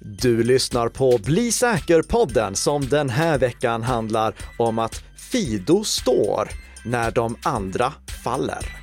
Du 0.00 0.42
lyssnar 0.42 0.88
på 0.88 1.18
Bli 1.24 1.52
säker-podden 1.52 2.54
som 2.54 2.88
den 2.88 3.10
här 3.10 3.38
veckan 3.38 3.82
handlar 3.82 4.34
om 4.56 4.78
att 4.78 5.02
Fido 5.16 5.84
står 5.84 6.48
när 6.84 7.10
de 7.10 7.36
andra 7.42 7.92
faller. 8.24 8.78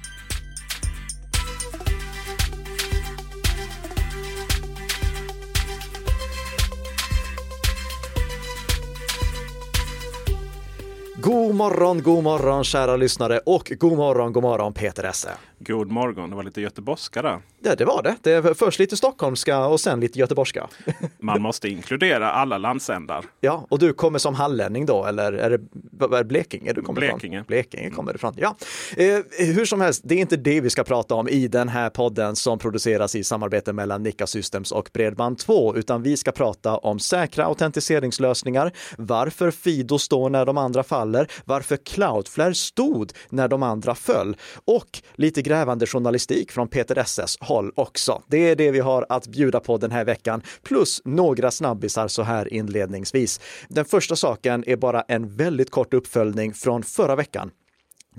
God 11.45 11.55
morgon, 11.55 12.01
god 12.03 12.23
morgon 12.23 12.63
kära 12.63 12.95
lyssnare 12.95 13.39
och 13.45 13.71
god 13.79 13.97
morgon, 13.97 14.33
god 14.33 14.43
morgon 14.43 14.73
Peter 14.73 15.03
Esse. 15.03 15.29
God 15.59 15.91
morgon, 15.91 16.29
det 16.29 16.35
var 16.35 16.43
lite 16.43 16.61
göteborgska 16.61 17.21
där. 17.21 17.39
Ja, 17.63 17.75
det 17.75 17.85
var 17.85 18.03
det. 18.03 18.15
Det 18.21 18.31
är 18.31 18.53
först 18.53 18.79
lite 18.79 18.97
stockholmska 18.97 19.65
och 19.65 19.79
sen 19.79 19.99
lite 19.99 20.19
göteborgska. 20.19 20.67
Man 21.19 21.41
måste 21.41 21.69
inkludera 21.69 22.31
alla 22.31 22.57
landsändar. 22.57 23.25
Ja, 23.39 23.65
och 23.69 23.79
du 23.79 23.93
kommer 23.93 24.19
som 24.19 24.35
hallänning 24.35 24.85
då, 24.85 25.05
eller 25.05 25.33
är 25.33 25.49
det, 25.49 26.17
är 26.17 26.23
Blekinge 26.23 26.73
du 26.73 26.81
kommer 26.81 27.01
Blekinge. 27.01 27.37
ifrån? 27.37 27.45
Blekinge 27.47 27.89
kommer 27.89 28.13
du 28.13 28.17
ifrån. 28.17 28.33
Ja, 28.37 28.55
eh, 28.97 29.19
hur 29.39 29.65
som 29.65 29.81
helst, 29.81 30.01
det 30.05 30.15
är 30.15 30.19
inte 30.19 30.37
det 30.37 30.61
vi 30.61 30.69
ska 30.69 30.83
prata 30.83 31.15
om 31.15 31.29
i 31.29 31.47
den 31.47 31.69
här 31.69 31.89
podden 31.89 32.35
som 32.35 32.59
produceras 32.59 33.15
i 33.15 33.23
samarbete 33.23 33.73
mellan 33.73 34.03
Nika 34.03 34.27
Systems 34.27 34.71
och 34.71 34.89
Bredband2, 34.93 35.77
utan 35.77 36.03
vi 36.03 36.17
ska 36.17 36.31
prata 36.31 36.77
om 36.77 36.99
säkra 36.99 37.45
autentiseringslösningar, 37.45 38.71
varför 38.97 39.51
Fido 39.51 39.99
står 39.99 40.29
när 40.29 40.45
de 40.45 40.57
andra 40.57 40.83
faller, 40.83 41.27
varför 41.45 41.77
Cloudflare 41.77 42.53
stod 42.53 43.11
när 43.29 43.47
de 43.47 43.63
andra 43.63 43.95
föll 43.95 44.37
och 44.65 45.01
lite 45.15 45.41
grävande 45.41 45.85
journalistik 45.85 46.51
från 46.51 46.67
Peter 46.67 46.97
SS 46.97 47.37
håll 47.39 47.71
också. 47.75 48.21
Det 48.27 48.49
är 48.49 48.55
det 48.55 48.71
vi 48.71 48.79
har 48.79 49.05
att 49.09 49.27
bjuda 49.27 49.59
på 49.59 49.77
den 49.77 49.91
här 49.91 50.05
veckan, 50.05 50.41
plus 50.63 51.01
några 51.05 51.51
snabbisar 51.51 52.07
så 52.07 52.23
här 52.23 52.53
inledningsvis. 52.53 53.39
Den 53.69 53.85
första 53.85 54.15
saken 54.15 54.63
är 54.67 54.75
bara 54.75 55.01
en 55.01 55.35
väldigt 55.35 55.71
kort 55.71 55.93
uppföljning 55.93 56.53
från 56.53 56.83
förra 56.83 57.15
veckan. 57.15 57.51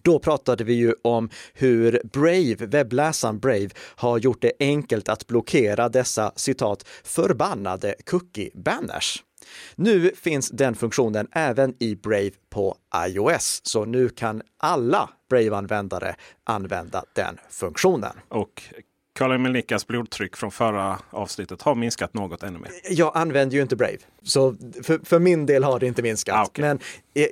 Då 0.03 0.19
pratade 0.19 0.65
vi 0.65 0.73
ju 0.73 0.95
om 1.03 1.31
hur 1.55 2.01
Brave, 2.13 2.67
webbläsaren 2.67 3.39
Brave, 3.39 3.69
har 3.79 4.19
gjort 4.19 4.43
det 4.43 4.53
enkelt 4.61 5.09
att 5.09 5.27
blockera 5.27 5.89
dessa 5.89 6.33
citat 6.37 6.89
förbannade 7.05 7.95
cookie-banners. 8.11 9.23
Nu 9.75 10.11
finns 10.15 10.51
den 10.51 10.75
funktionen 10.75 11.29
även 11.33 11.75
i 11.79 11.97
Brave 11.97 12.31
på 12.51 12.77
iOS, 13.07 13.61
så 13.63 13.85
nu 13.85 14.09
kan 14.09 14.43
alla 14.59 15.11
Brave-användare 15.31 16.15
använda 16.45 17.05
den 17.15 17.39
funktionen. 17.51 18.13
Och 18.29 18.63
Karl 19.17 19.39
Melikas 19.39 19.87
blodtryck 19.87 20.37
från 20.37 20.51
förra 20.51 20.99
avsnittet 21.11 21.63
har 21.63 21.75
minskat 21.75 22.15
något 22.15 22.43
ännu 22.43 22.59
mer. 22.59 22.71
Jag 22.91 23.17
använder 23.17 23.57
ju 23.57 23.63
inte 23.63 23.77
Brave, 23.77 23.99
så 24.23 24.55
för, 24.83 25.01
för 25.05 25.19
min 25.19 25.47
del 25.47 25.65
har 25.65 25.81
det 25.81 25.87
inte 25.87 26.03
minskat. 26.03 26.37
Ah, 26.37 26.45
okay. 26.45 26.65
Men 26.65 26.79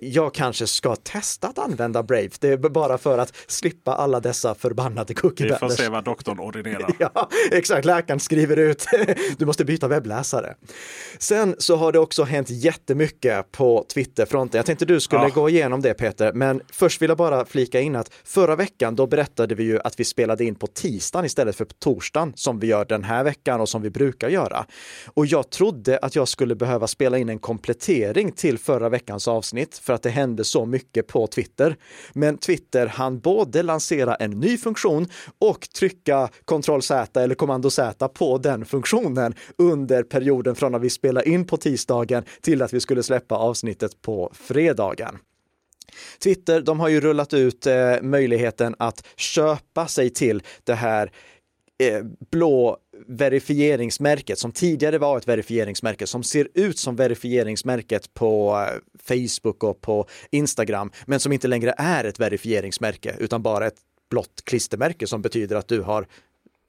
jag 0.00 0.34
kanske 0.34 0.66
ska 0.66 0.96
testa 0.96 1.48
att 1.48 1.58
använda 1.58 2.02
Brave. 2.02 2.28
Det 2.40 2.48
är 2.48 2.56
bara 2.56 2.98
för 2.98 3.18
att 3.18 3.32
slippa 3.46 3.94
alla 3.94 4.20
dessa 4.20 4.54
förbannade 4.54 5.14
cookie 5.14 5.46
Vi 5.46 5.54
får 5.54 5.68
se 5.68 5.88
vad 5.88 6.04
doktorn 6.04 6.40
ordinerar. 6.40 6.90
ja, 6.98 7.28
exakt. 7.50 7.84
Läkaren 7.84 8.20
skriver 8.20 8.56
ut. 8.56 8.86
du 9.38 9.46
måste 9.46 9.64
byta 9.64 9.88
webbläsare. 9.88 10.54
Sen 11.18 11.54
så 11.58 11.76
har 11.76 11.92
det 11.92 11.98
också 11.98 12.24
hänt 12.24 12.50
jättemycket 12.50 13.52
på 13.52 13.86
Twitterfronten. 13.94 14.58
Jag 14.58 14.66
tänkte 14.66 14.84
du 14.84 15.00
skulle 15.00 15.22
ja. 15.22 15.28
gå 15.28 15.48
igenom 15.48 15.80
det 15.80 15.94
Peter, 15.94 16.32
men 16.32 16.60
först 16.72 17.02
vill 17.02 17.08
jag 17.08 17.18
bara 17.18 17.44
flika 17.44 17.80
in 17.80 17.96
att 17.96 18.10
förra 18.24 18.56
veckan 18.56 18.96
då 18.96 19.06
berättade 19.06 19.54
vi 19.54 19.64
ju 19.64 19.80
att 19.84 20.00
vi 20.00 20.04
spelade 20.04 20.44
in 20.44 20.54
på 20.54 20.66
tisdagen 20.66 21.24
istället 21.24 21.56
för 21.56 21.64
på 21.64 21.74
torsdagen 21.78 22.32
som 22.36 22.58
vi 22.58 22.66
gör 22.66 22.84
den 22.84 23.04
här 23.04 23.24
veckan 23.24 23.60
och 23.60 23.68
som 23.68 23.82
vi 23.82 23.90
brukar 23.90 24.28
göra. 24.28 24.66
Och 25.06 25.26
jag 25.26 25.50
trodde 25.50 25.98
att 25.98 26.16
jag 26.16 26.28
skulle 26.28 26.54
behöva 26.54 26.86
spela 26.86 27.18
in 27.18 27.28
en 27.28 27.38
komplettering 27.38 28.32
till 28.32 28.58
förra 28.58 28.88
veckans 28.88 29.28
avsnitt 29.28 29.73
för 29.78 29.92
att 29.92 30.02
det 30.02 30.10
hände 30.10 30.44
så 30.44 30.66
mycket 30.66 31.06
på 31.06 31.26
Twitter. 31.26 31.76
Men 32.12 32.38
Twitter 32.38 32.86
hann 32.86 33.18
både 33.18 33.62
lansera 33.62 34.14
en 34.14 34.30
ny 34.30 34.58
funktion 34.58 35.06
och 35.38 35.68
trycka 35.76 36.28
Ctrl 36.44 36.80
Z 36.80 37.22
eller 37.22 37.34
kommando 37.34 37.70
Z 37.70 38.08
på 38.08 38.38
den 38.38 38.64
funktionen 38.64 39.34
under 39.58 40.02
perioden 40.02 40.54
från 40.54 40.74
att 40.74 40.82
vi 40.82 40.90
spelade 40.90 41.28
in 41.28 41.46
på 41.46 41.56
tisdagen 41.56 42.24
till 42.40 42.62
att 42.62 42.72
vi 42.72 42.80
skulle 42.80 43.02
släppa 43.02 43.34
avsnittet 43.34 44.02
på 44.02 44.32
fredagen. 44.34 45.18
Twitter, 46.22 46.60
de 46.60 46.80
har 46.80 46.88
ju 46.88 47.00
rullat 47.00 47.34
ut 47.34 47.66
eh, 47.66 48.02
möjligheten 48.02 48.74
att 48.78 49.06
köpa 49.16 49.86
sig 49.86 50.10
till 50.10 50.42
det 50.64 50.74
här 50.74 51.10
eh, 51.82 52.02
blå 52.30 52.78
verifieringsmärket 53.08 54.38
som 54.38 54.52
tidigare 54.52 54.98
var 54.98 55.18
ett 55.18 55.28
verifieringsmärke 55.28 56.06
som 56.06 56.22
ser 56.22 56.48
ut 56.54 56.78
som 56.78 56.96
verifieringsmärket 56.96 58.14
på 58.14 58.64
eh, 58.68 58.80
Facebook 59.08 59.64
och 59.64 59.80
på 59.80 60.08
Instagram, 60.30 60.90
men 61.06 61.20
som 61.20 61.32
inte 61.32 61.48
längre 61.48 61.74
är 61.78 62.04
ett 62.04 62.20
verifieringsmärke 62.20 63.16
utan 63.18 63.42
bara 63.42 63.66
ett 63.66 63.78
blått 64.10 64.44
klistermärke 64.44 65.06
som 65.06 65.22
betyder 65.22 65.56
att 65.56 65.68
du 65.68 65.80
har 65.80 66.06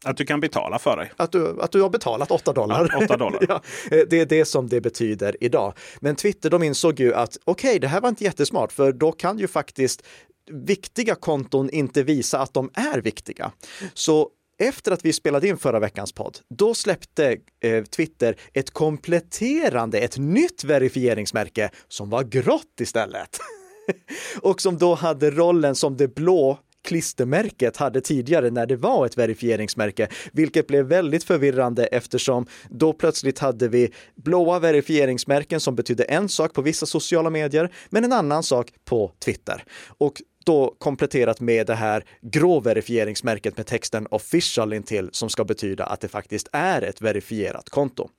att 0.05 0.17
du 0.17 0.25
kan 0.25 0.39
betala 0.39 0.79
för 0.79 0.97
dig. 0.97 1.11
Att 1.17 1.31
du, 1.31 1.61
att 1.61 1.71
du 1.71 1.81
har 1.81 1.89
betalat 1.89 2.31
8 2.31 2.53
dollar. 2.53 2.89
Ja, 2.91 3.05
8 3.05 3.17
dollar. 3.17 3.45
ja, 3.49 3.61
det 3.89 4.19
är 4.19 4.25
det 4.25 4.45
som 4.45 4.69
det 4.69 4.81
betyder 4.81 5.37
idag. 5.39 5.73
Men 5.99 6.15
Twitter, 6.15 6.49
de 6.49 6.63
insåg 6.63 6.99
ju 6.99 7.13
att 7.13 7.37
okej, 7.43 7.69
okay, 7.69 7.79
det 7.79 7.87
här 7.87 8.01
var 8.01 8.09
inte 8.09 8.23
jättesmart, 8.23 8.71
för 8.71 8.91
då 8.91 9.11
kan 9.11 9.39
ju 9.39 9.47
faktiskt 9.47 10.03
viktiga 10.51 11.15
konton 11.15 11.69
inte 11.69 12.03
visa 12.03 12.39
att 12.39 12.53
de 12.53 12.69
är 12.73 13.01
viktiga. 13.01 13.51
Så 13.93 14.29
efter 14.57 14.91
att 14.91 15.05
vi 15.05 15.13
spelade 15.13 15.47
in 15.47 15.57
förra 15.57 15.79
veckans 15.79 16.11
podd, 16.11 16.39
då 16.49 16.73
släppte 16.73 17.37
eh, 17.63 17.83
Twitter 17.83 18.35
ett 18.53 18.71
kompletterande, 18.71 19.99
ett 19.99 20.17
nytt 20.17 20.63
verifieringsmärke 20.63 21.69
som 21.87 22.09
var 22.09 22.23
grått 22.23 22.79
istället. 22.81 23.39
och 24.41 24.61
som 24.61 24.77
då 24.77 24.95
hade 24.95 25.31
rollen 25.31 25.75
som 25.75 25.97
det 25.97 26.15
blå 26.15 26.59
klistermärket 26.85 27.77
hade 27.77 28.01
tidigare 28.01 28.49
när 28.49 28.65
det 28.65 28.75
var 28.75 29.05
ett 29.05 29.17
verifieringsmärke, 29.17 30.07
vilket 30.31 30.67
blev 30.67 30.85
väldigt 30.85 31.23
förvirrande 31.23 31.85
eftersom 31.85 32.47
då 32.69 32.93
plötsligt 32.93 33.39
hade 33.39 33.67
vi 33.67 33.93
blåa 34.15 34.59
verifieringsmärken 34.59 35.59
som 35.59 35.75
betydde 35.75 36.03
en 36.03 36.29
sak 36.29 36.53
på 36.53 36.61
vissa 36.61 36.85
sociala 36.85 37.29
medier, 37.29 37.73
men 37.89 38.03
en 38.03 38.13
annan 38.13 38.43
sak 38.43 38.71
på 38.85 39.11
Twitter. 39.25 39.63
Och 39.97 40.21
då 40.45 40.75
kompletterat 40.77 41.39
med 41.39 41.67
det 41.67 41.75
här 41.75 42.03
grå 42.21 42.59
verifieringsmärket 42.59 43.57
med 43.57 43.65
texten 43.65 44.07
official 44.11 44.73
intill 44.73 45.09
som 45.11 45.29
ska 45.29 45.45
betyda 45.45 45.85
att 45.85 46.01
det 46.01 46.07
faktiskt 46.07 46.47
är 46.51 46.81
ett 46.81 47.01
verifierat 47.01 47.69
konto. 47.69 48.09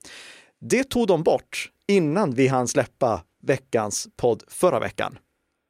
Det 0.60 0.84
tog 0.84 1.06
de 1.06 1.22
bort 1.22 1.70
innan 1.88 2.34
vi 2.34 2.46
hann 2.46 2.68
släppa 2.68 3.22
veckans 3.42 4.08
podd 4.16 4.42
förra 4.48 4.78
veckan. 4.78 5.18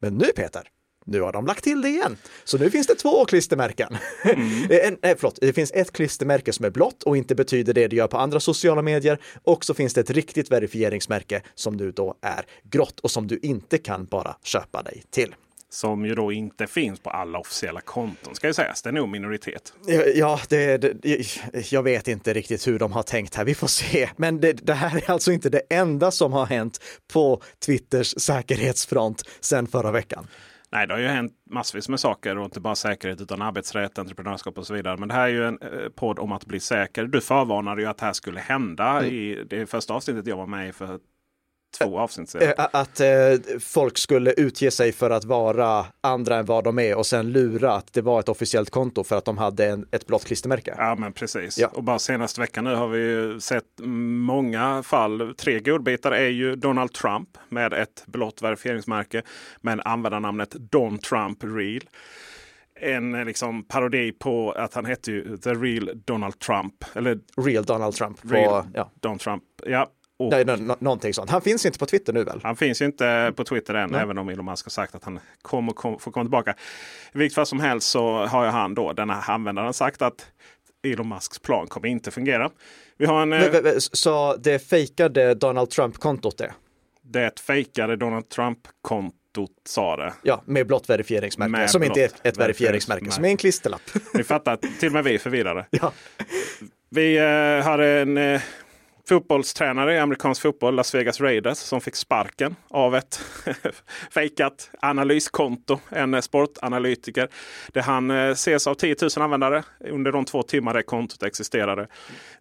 Men 0.00 0.14
nu 0.14 0.26
Peter, 0.36 0.68
nu 1.06 1.20
har 1.20 1.32
de 1.32 1.46
lagt 1.46 1.64
till 1.64 1.82
det 1.82 1.88
igen. 1.88 2.16
Så 2.44 2.58
nu 2.58 2.70
finns 2.70 2.86
det 2.86 2.94
två 2.94 3.24
klistermärken. 3.24 3.96
Mm. 4.24 4.62
en, 4.70 4.98
nej, 5.02 5.14
förlåt, 5.18 5.38
det 5.40 5.52
finns 5.52 5.72
ett 5.74 5.92
klistermärke 5.92 6.52
som 6.52 6.64
är 6.64 6.70
blått 6.70 7.02
och 7.02 7.16
inte 7.16 7.34
betyder 7.34 7.74
det 7.74 7.88
det 7.88 7.96
gör 7.96 8.08
på 8.08 8.18
andra 8.18 8.40
sociala 8.40 8.82
medier. 8.82 9.18
Och 9.42 9.64
så 9.64 9.74
finns 9.74 9.94
det 9.94 10.00
ett 10.00 10.10
riktigt 10.10 10.50
verifieringsmärke 10.50 11.42
som 11.54 11.76
nu 11.76 11.92
då 11.92 12.14
är 12.22 12.46
grått 12.62 13.00
och 13.00 13.10
som 13.10 13.26
du 13.26 13.38
inte 13.42 13.78
kan 13.78 14.04
bara 14.04 14.36
köpa 14.42 14.82
dig 14.82 15.02
till. 15.10 15.34
Som 15.76 16.06
ju 16.06 16.14
då 16.14 16.32
inte 16.32 16.66
finns 16.66 17.00
på 17.00 17.10
alla 17.10 17.38
officiella 17.38 17.80
konton 17.80 18.34
ska 18.34 18.46
ju 18.46 18.52
sägas. 18.52 18.82
Det 18.82 18.88
är 18.88 18.92
nog 18.92 19.08
minoritet. 19.08 19.72
Ja, 20.14 20.40
det, 20.48 20.76
det, 20.76 21.26
jag 21.72 21.82
vet 21.82 22.08
inte 22.08 22.32
riktigt 22.32 22.66
hur 22.66 22.78
de 22.78 22.92
har 22.92 23.02
tänkt 23.02 23.34
här. 23.34 23.44
Vi 23.44 23.54
får 23.54 23.66
se. 23.66 24.08
Men 24.16 24.40
det, 24.40 24.52
det, 24.52 24.74
här 24.74 24.96
är 24.96 25.10
alltså 25.10 25.32
inte 25.32 25.50
det 25.50 25.62
enda 25.70 26.10
som 26.10 26.32
har 26.32 26.46
hänt 26.46 26.80
på 27.12 27.42
Twitters 27.66 28.14
säkerhetsfront 28.18 29.22
sedan 29.40 29.66
förra 29.66 29.90
veckan. 29.90 30.26
Nej, 30.72 30.86
det 30.86 30.94
har 30.94 31.00
ju 31.00 31.08
hänt 31.08 31.32
massvis 31.50 31.88
med 31.88 32.00
saker 32.00 32.38
och 32.38 32.44
inte 32.44 32.60
bara 32.60 32.74
säkerhet 32.74 33.20
utan 33.20 33.42
arbetsrätt, 33.42 33.98
entreprenörskap 33.98 34.58
och 34.58 34.66
så 34.66 34.74
vidare. 34.74 34.96
Men 34.96 35.08
det 35.08 35.14
här 35.14 35.24
är 35.24 35.32
ju 35.32 35.44
en 35.44 35.58
eh, 35.62 35.88
podd 35.94 36.18
om 36.18 36.32
att 36.32 36.46
bli 36.46 36.60
säker. 36.60 37.04
Du 37.04 37.20
förvarnade 37.20 37.82
ju 37.82 37.88
att 37.88 37.98
det 37.98 38.06
här 38.06 38.12
skulle 38.12 38.40
hända 38.40 38.90
mm. 38.90 39.14
i 39.14 39.44
det 39.50 39.66
första 39.66 39.94
avsnittet 39.94 40.26
jag 40.26 40.36
var 40.36 40.46
med 40.46 40.68
i 40.68 40.72
för 40.72 40.98
två 41.78 41.98
avsnitt 41.98 42.30
sedan. 42.30 42.42
Eh, 42.42 42.66
att 42.72 43.00
eh, 43.00 43.08
folk 43.60 43.98
skulle 43.98 44.32
utge 44.32 44.70
sig 44.70 44.92
för 44.92 45.10
att 45.10 45.24
vara 45.24 45.86
andra 46.00 46.36
än 46.36 46.44
vad 46.44 46.64
de 46.64 46.78
är 46.78 46.94
och 46.94 47.06
sen 47.06 47.32
lura 47.32 47.72
att 47.72 47.92
det 47.92 48.02
var 48.02 48.20
ett 48.20 48.28
officiellt 48.28 48.70
konto 48.70 49.04
för 49.04 49.16
att 49.16 49.24
de 49.24 49.38
hade 49.38 49.66
en, 49.66 49.86
ett 49.90 50.06
blått 50.06 50.24
klistermärke. 50.24 50.74
Ja 50.78 50.96
men 50.98 51.12
precis. 51.12 51.58
Ja. 51.58 51.68
Och 51.68 51.82
bara 51.82 51.98
senaste 51.98 52.40
veckan 52.40 52.64
nu 52.64 52.74
har 52.74 52.88
vi 52.88 53.36
sett 53.40 53.64
många 53.78 54.82
fall. 54.82 55.34
Tre 55.38 55.60
godbitar 55.60 56.12
är 56.12 56.28
ju 56.28 56.56
Donald 56.56 56.92
Trump 56.92 57.28
med 57.48 57.72
ett 57.72 58.04
blått 58.06 58.42
verifieringsmärke. 58.42 59.22
Men 59.60 59.80
användarnamnet 59.80 60.50
Don 60.50 60.98
Trump 60.98 61.44
Real 61.44 61.82
en 62.80 63.14
eh, 63.14 63.24
liksom 63.24 63.64
parodi 63.64 64.12
på 64.12 64.52
att 64.52 64.74
han 64.74 64.84
hette 64.84 65.12
ju 65.12 65.36
The 65.36 65.50
Real 65.50 65.90
Donald 66.04 66.38
Trump. 66.38 66.74
Eller 66.94 67.18
Real 67.36 67.64
Donald 67.64 67.94
Trump. 67.94 68.22
På, 68.22 68.28
Real 68.28 68.64
ja. 68.74 68.90
Don 69.00 69.18
Trump. 69.18 69.42
Ja, 69.66 69.90
och, 70.18 70.30
Nej, 70.30 70.44
någonting 70.78 71.14
sånt. 71.14 71.30
Han 71.30 71.42
finns 71.42 71.66
inte 71.66 71.78
på 71.78 71.86
Twitter 71.86 72.12
nu 72.12 72.24
väl? 72.24 72.40
Han 72.42 72.56
finns 72.56 72.82
inte 72.82 73.32
på 73.36 73.44
Twitter 73.44 73.74
än, 73.74 73.90
Nej. 73.90 74.00
även 74.00 74.18
om 74.18 74.28
Elon 74.28 74.44
Musk 74.44 74.66
har 74.66 74.70
sagt 74.70 74.94
att 74.94 75.04
han 75.04 75.18
kommer, 75.42 75.72
kommer, 75.72 75.98
får 75.98 76.10
komma 76.10 76.24
tillbaka. 76.24 76.54
I 77.12 77.18
vilket 77.18 77.34
fall 77.34 77.46
som 77.46 77.60
helst 77.60 77.88
så 77.90 78.26
har 78.26 78.44
ju 78.44 78.50
han 78.50 78.74
då, 78.74 78.92
denna 78.92 79.14
användaren, 79.14 79.72
sagt 79.72 80.02
att 80.02 80.26
Elon 80.86 81.08
Musks 81.08 81.38
plan 81.38 81.66
kommer 81.66 81.88
inte 81.88 82.10
fungera. 82.10 82.50
Vi 82.96 83.06
har 83.06 83.22
en... 83.22 83.28
Men, 83.28 83.80
så 83.80 84.36
det 84.36 84.58
fejkade 84.58 85.34
Donald 85.34 85.70
Trump-kontot 85.70 86.38
det? 86.38 86.52
Det 87.02 87.40
fejkade 87.40 87.96
Donald 87.96 88.28
Trump-kontot 88.28 89.50
sa 89.68 89.96
det. 89.96 90.12
Ja, 90.22 90.42
med 90.46 90.66
blått 90.66 90.90
verifieringsmärke. 90.90 91.50
Med 91.50 91.70
som 91.70 91.82
inte 91.82 92.04
är 92.04 92.10
ett, 92.22 92.38
verifieringsmärke, 92.38 93.10
som 93.10 93.24
är 93.24 93.28
en 93.28 93.36
klisterlapp. 93.36 93.82
Ni 94.14 94.24
fattar, 94.24 94.56
till 94.56 94.86
och 94.86 94.92
med 94.92 95.04
vi 95.04 95.14
är 95.14 95.18
förvirrade. 95.18 95.66
Ja. 95.80 95.92
Vi 96.90 97.16
eh, 97.16 97.64
har 97.64 97.78
en 97.78 98.16
eh, 98.16 98.40
fotbollstränare 99.08 99.94
i 99.94 99.98
amerikansk 99.98 100.42
fotboll, 100.42 100.74
Las 100.74 100.94
Vegas 100.94 101.20
Raiders, 101.20 101.58
som 101.58 101.80
fick 101.80 101.96
sparken 101.96 102.56
av 102.68 102.94
ett 102.94 103.20
fejkat 104.10 104.70
analyskonto. 104.80 105.80
En 105.88 106.22
sportanalytiker. 106.22 107.28
Där 107.72 107.82
han 107.82 108.10
eh, 108.10 108.30
ses 108.30 108.66
av 108.66 108.74
10 108.74 108.96
000 109.16 109.24
användare 109.24 109.64
under 109.80 110.12
de 110.12 110.24
två 110.24 110.42
timmar 110.42 110.74
det 110.74 110.82
kontot 110.82 111.22
existerade. 111.22 111.88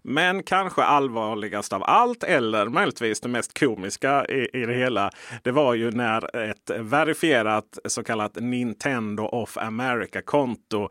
Men 0.02 0.44
kanske 0.44 0.84
allvarligast 0.84 1.74
av 1.74 1.84
allt, 1.84 2.24
eller 2.24 2.66
möjligtvis 2.66 3.22
det 3.22 3.30
mest 3.30 3.60
komiska 3.60 4.26
i, 4.26 4.50
i 4.54 4.66
det 4.66 4.74
hela. 4.74 5.12
Det 5.44 5.52
var 5.52 5.74
ju 5.74 5.92
när 5.92 6.50
ett 6.50 6.72
verifierat 6.80 7.80
så 7.86 8.04
kallat 8.04 8.36
Nintendo 8.36 9.24
of 9.24 9.58
America-konto 9.58 10.90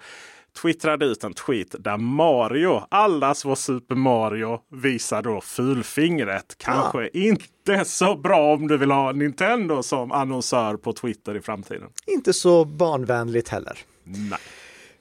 twittrade 0.63 1.05
ut 1.05 1.25
en 1.25 1.35
tweet 1.35 1.75
där 1.79 1.97
Mario, 1.97 2.83
allas 2.89 3.45
vår 3.45 3.55
Super 3.55 3.95
Mario, 3.95 4.61
visar 4.71 5.23
då 5.23 5.41
fulfingret. 5.41 6.55
Kanske 6.59 7.03
ja. 7.03 7.09
inte 7.13 7.85
så 7.85 8.17
bra 8.17 8.55
om 8.55 8.69
du 8.69 8.79
vill 8.79 8.91
ha 8.91 9.13
Nintendo 9.13 9.83
som 9.83 10.13
annonsör 10.13 10.77
på 10.77 10.93
Twitter 10.93 11.37
i 11.37 11.41
framtiden. 11.41 11.89
Inte 12.07 12.33
så 12.33 12.65
barnvänligt 12.65 13.49
heller. 13.49 13.79
Nej. 14.05 14.39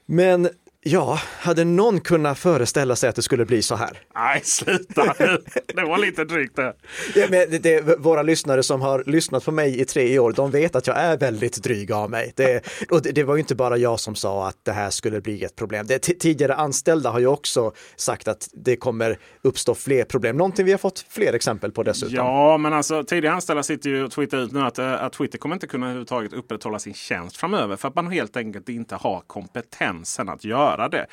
Men 0.06 0.50
Ja, 0.86 1.20
hade 1.40 1.64
någon 1.64 2.00
kunnat 2.02 2.40
föreställa 2.40 2.96
sig 2.96 3.10
att 3.10 3.16
det 3.16 3.22
skulle 3.22 3.46
bli 3.46 3.62
så 3.62 3.76
här? 3.76 4.00
Nej, 4.16 4.42
sluta! 4.44 5.16
Det 5.76 5.84
var 5.84 5.98
lite 5.98 6.26
drygt 6.26 6.56
det. 6.56 6.74
Ja, 7.16 7.28
men 7.30 7.50
det, 7.50 7.60
det, 7.60 8.00
våra 8.00 8.22
lyssnare 8.22 8.64
som 8.64 8.82
har 8.82 9.04
lyssnat 9.06 9.46
på 9.46 9.52
mig 9.52 9.82
i 9.82 9.86
tre 9.86 10.20
år, 10.20 10.32
de 10.32 10.52
vet 10.52 10.76
att 10.76 10.88
jag 10.88 10.98
är 10.98 11.18
väldigt 11.18 11.64
dryg 11.64 11.92
av 11.92 12.10
mig. 12.10 12.34
Det, 12.36 12.64
och 12.90 13.02
det, 13.02 13.12
det 13.12 13.24
var 13.24 13.36
ju 13.36 13.40
inte 13.40 13.56
bara 13.56 13.78
jag 13.78 14.00
som 14.00 14.16
sa 14.16 14.48
att 14.48 14.58
det 14.64 14.72
här 14.72 14.90
skulle 14.90 15.22
bli 15.22 15.44
ett 15.44 15.56
problem. 15.56 15.88
Det, 15.88 16.00
tidigare 16.00 16.56
anställda 16.56 17.10
har 17.10 17.20
ju 17.20 17.28
också 17.28 17.72
sagt 17.96 18.28
att 18.28 18.50
det 18.54 18.76
kommer 18.76 19.18
uppstå 19.42 19.76
fler 19.76 20.06
problem. 20.06 20.38
Någonting 20.38 20.66
vi 20.66 20.72
har 20.72 20.80
fått 20.80 21.06
fler 21.10 21.34
exempel 21.34 21.72
på 21.72 21.84
dessutom. 21.84 22.16
Ja, 22.16 22.58
men 22.58 22.74
alltså 22.74 23.04
tidigare 23.04 23.36
anställda 23.36 23.64
sitter 23.64 23.90
ju 23.90 24.04
och 24.04 24.12
twittrar 24.12 24.40
ut 24.40 24.52
nu 24.52 24.62
att, 24.62 24.80
eh, 24.80 25.04
att 25.04 25.14
Twitter 25.14 25.38
kommer 25.38 25.56
inte 25.56 25.68
kunna 25.68 25.86
överhuvudtaget 25.86 26.34
upprätthålla 26.34 26.80
sin 26.80 26.94
tjänst 26.94 27.38
framöver 27.38 27.76
för 27.76 27.88
att 27.88 27.96
man 27.96 28.12
helt 28.12 28.38
enkelt 28.38 28.70
inte 28.70 28.96
har 28.96 29.24
kompetensen 29.28 30.30
att 30.30 30.44
göra 30.44 30.73
göra 30.74 30.90
det 30.90 31.08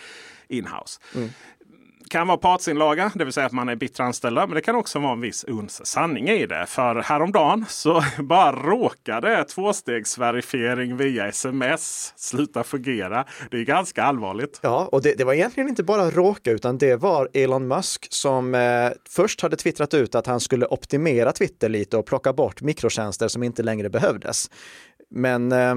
inhouse. 0.49 1.01
Mm. 1.15 1.29
Kan 2.09 2.27
vara 2.27 2.39
partsinlaga, 2.39 3.13
det 3.15 3.25
vill 3.25 3.33
säga 3.33 3.47
att 3.47 3.53
man 3.53 3.69
är 3.69 3.77
bittra 3.77 4.07
anställda. 4.07 4.47
Men 4.47 4.55
det 4.55 4.61
kan 4.61 4.75
också 4.75 4.99
vara 4.99 5.13
en 5.13 5.21
viss 5.21 5.45
uns 5.45 5.87
sanning 5.87 6.29
i 6.29 6.47
det. 6.47 6.67
För 6.69 6.95
häromdagen 6.95 7.65
så 7.69 8.03
bara 8.19 8.53
råkade 8.53 9.45
tvåstegsverifiering 9.45 10.97
via 10.97 11.29
sms 11.29 12.13
sluta 12.17 12.65
fungera. 12.65 13.25
Det 13.51 13.57
är 13.57 13.65
ganska 13.65 14.03
allvarligt. 14.03 14.61
Ja, 14.63 14.89
och 14.93 15.03
det, 15.03 15.15
det 15.19 15.25
var 15.25 15.35
egentligen 15.35 15.69
inte 15.69 15.83
bara 15.83 16.11
råka 16.11 16.51
utan 16.51 16.79
det 16.79 16.97
var 16.97 17.29
Elon 17.35 17.69
Musk 17.69 18.07
som 18.11 18.55
eh, 18.55 18.91
först 19.09 19.41
hade 19.41 19.57
twittrat 19.57 19.95
ut 19.95 20.15
att 20.15 20.27
han 20.27 20.41
skulle 20.41 20.67
optimera 20.67 21.33
Twitter 21.33 21.69
lite 21.69 21.97
och 21.97 22.07
plocka 22.07 22.33
bort 22.33 22.63
mikrotjänster 22.63 23.29
som 23.29 23.43
inte 23.43 23.63
längre 23.63 23.91
behövdes. 23.91 24.51
Men 25.11 25.53
eh, 25.53 25.75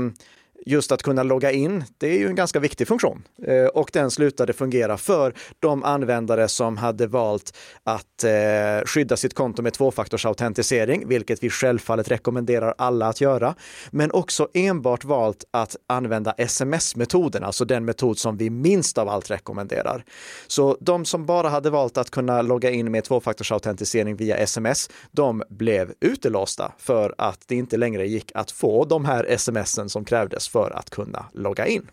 just 0.66 0.92
att 0.92 1.04
kunna 1.04 1.24
logga 1.24 1.52
in, 1.52 1.84
det 1.98 2.08
är 2.08 2.18
ju 2.18 2.28
en 2.28 2.36
ganska 2.36 2.60
viktig 2.60 2.88
funktion. 2.88 3.24
Eh, 3.48 3.66
och 3.66 3.90
den 3.94 4.12
slutade 4.12 4.54
fungera 4.54 4.98
för 4.98 5.34
de 5.60 5.84
användare 5.84 6.48
som 6.48 6.78
hade 6.78 7.08
valt 7.08 7.58
att 7.84 8.24
eh, 8.24 8.86
skydda 8.86 9.18
sitt 9.18 9.34
konto 9.34 9.62
med 9.62 9.74
tvåfaktorsautentisering, 9.74 11.08
vilket 11.08 11.44
vi 11.44 11.50
självfallet 11.50 12.12
rekommenderar 12.12 12.74
alla 12.78 13.08
att 13.08 13.22
göra, 13.22 13.56
men 13.92 14.12
också 14.12 14.48
enbart 14.54 15.06
valt 15.06 15.46
att 15.52 15.76
använda 15.88 16.32
sms-metoden, 16.38 17.44
alltså 17.44 17.66
den 17.66 17.86
metod 17.86 18.18
som 18.18 18.38
vi 18.38 18.50
minst 18.50 18.98
av 18.98 19.10
allt 19.10 19.32
rekommenderar. 19.32 20.06
Så 20.48 20.78
de 20.80 21.06
som 21.06 21.26
bara 21.26 21.50
hade 21.50 21.70
valt 21.70 21.98
att 21.98 22.10
kunna 22.10 22.42
logga 22.42 22.72
in 22.72 22.92
med 22.92 23.04
tvåfaktorsautentisering 23.04 24.16
via 24.16 24.38
sms, 24.38 24.90
de 25.12 25.44
blev 25.50 25.94
utelåsta 26.00 26.72
för 26.78 27.16
att 27.18 27.40
det 27.48 27.56
inte 27.56 27.78
längre 27.78 28.08
gick 28.08 28.32
att 28.36 28.52
få 28.52 28.86
de 28.86 29.06
här 29.06 29.38
smsen 29.38 29.90
som 29.90 30.06
krävdes 30.06 30.48
för 30.54 30.72
att 30.72 30.90
kunna 30.90 31.26
logga 31.34 31.68
in. 31.68 31.92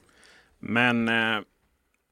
Men 0.58 1.08
eh, 1.08 1.40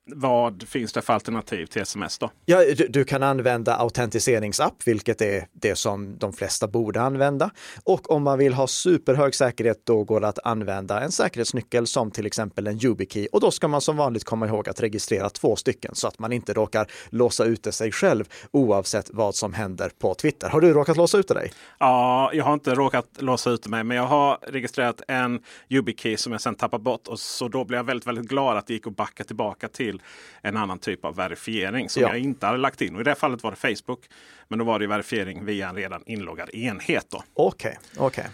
vad 0.09 0.69
finns 0.69 0.93
det 0.93 1.03
för 1.03 1.13
alternativ 1.13 1.67
till 1.67 1.83
sms 1.83 2.19
då? 2.19 2.31
Ja, 2.45 2.65
du, 2.75 2.89
du, 2.89 3.05
kan 3.05 3.23
använda 3.23 3.75
autentiseringsapp, 3.75 4.75
vilket 4.87 5.21
är 5.21 5.47
det 5.53 5.77
som 5.77 6.19
de 6.19 6.33
flesta 6.33 6.69
borde 6.69 7.01
använda. 7.01 7.51
Och 7.85 8.11
om 8.11 8.23
man 8.23 8.39
vill 8.39 8.55
ha 8.55 8.67
superhög 8.67 9.35
säkerhet, 9.35 9.87
då 9.87 10.05
går 10.05 10.21
det 10.21 10.29
att 10.29 10.39
använda 10.45 11.01
en 11.01 11.13
säkerhetsnyckel 11.13 11.87
som 11.87 12.11
till 12.11 12.27
exempel 12.27 12.67
en 12.67 12.85
YubiKey. 12.85 13.29
Och 13.33 13.41
då 13.41 13.51
ska 13.51 13.69
man 13.69 13.81
som 13.81 13.97
vanligt 13.97 14.25
komma 14.25 14.47
ihåg 14.47 14.69
att 14.69 14.83
registrera 14.83 15.31
två 15.31 15.57
stycken 15.57 15.95
så 15.95 16.09
att 16.09 16.19
man 16.19 16.33
inte 16.33 16.53
råkar 16.53 16.87
låsa 17.11 17.45
ute 17.45 17.73
sig 17.73 17.93
själv 17.93 18.25
oavsett 18.51 19.11
vad 19.13 19.35
som 19.35 19.53
händer 19.53 19.91
på 19.99 20.15
Twitter. 20.15 20.49
Har 20.49 20.61
du 20.61 20.73
råkat 20.73 20.97
låsa 20.97 21.19
ute 21.19 21.35
dig? 21.35 21.53
Ja, 21.79 22.31
jag 22.35 22.45
har 22.45 22.55
inte 22.55 22.75
råkat 22.75 23.07
låsa 23.19 23.51
ute 23.51 23.69
mig, 23.69 23.85
men 23.85 23.97
jag 23.97 24.07
har 24.07 24.39
registrerat 24.43 25.03
en 25.09 25.41
YubiKey 25.69 26.17
som 26.17 26.33
jag 26.33 26.41
sen 26.41 26.55
tappat 26.55 26.81
bort. 26.81 27.09
Och 27.09 27.21
så 27.21 27.49
då 27.49 27.65
blev 27.65 27.79
jag 27.79 27.85
väldigt, 27.85 28.07
väldigt 28.07 28.29
glad 28.29 28.57
att 28.57 28.67
det 28.67 28.75
gick 28.75 28.87
att 28.87 28.97
backa 28.97 29.25
tillbaka 29.25 29.69
till 29.69 29.98
en 30.43 30.57
annan 30.57 30.79
typ 30.79 31.05
av 31.05 31.17
verifiering 31.17 31.89
som 31.89 32.03
ja. 32.03 32.09
jag 32.09 32.19
inte 32.19 32.47
hade 32.47 32.59
lagt 32.59 32.81
in. 32.81 32.95
Och 32.95 33.01
I 33.01 33.05
det 33.05 33.15
fallet 33.15 33.43
var 33.43 33.51
det 33.51 33.77
Facebook. 33.77 34.01
Men 34.49 34.59
då 34.59 34.65
var 34.65 34.79
det 34.79 34.87
verifiering 34.87 35.45
via 35.45 35.69
en 35.69 35.77
redan 35.77 36.03
inloggad 36.07 36.51
enhet. 36.55 37.07
Okej, 37.15 37.23
okej. 37.35 37.79
Okay, 37.97 38.07
okay. 38.07 38.31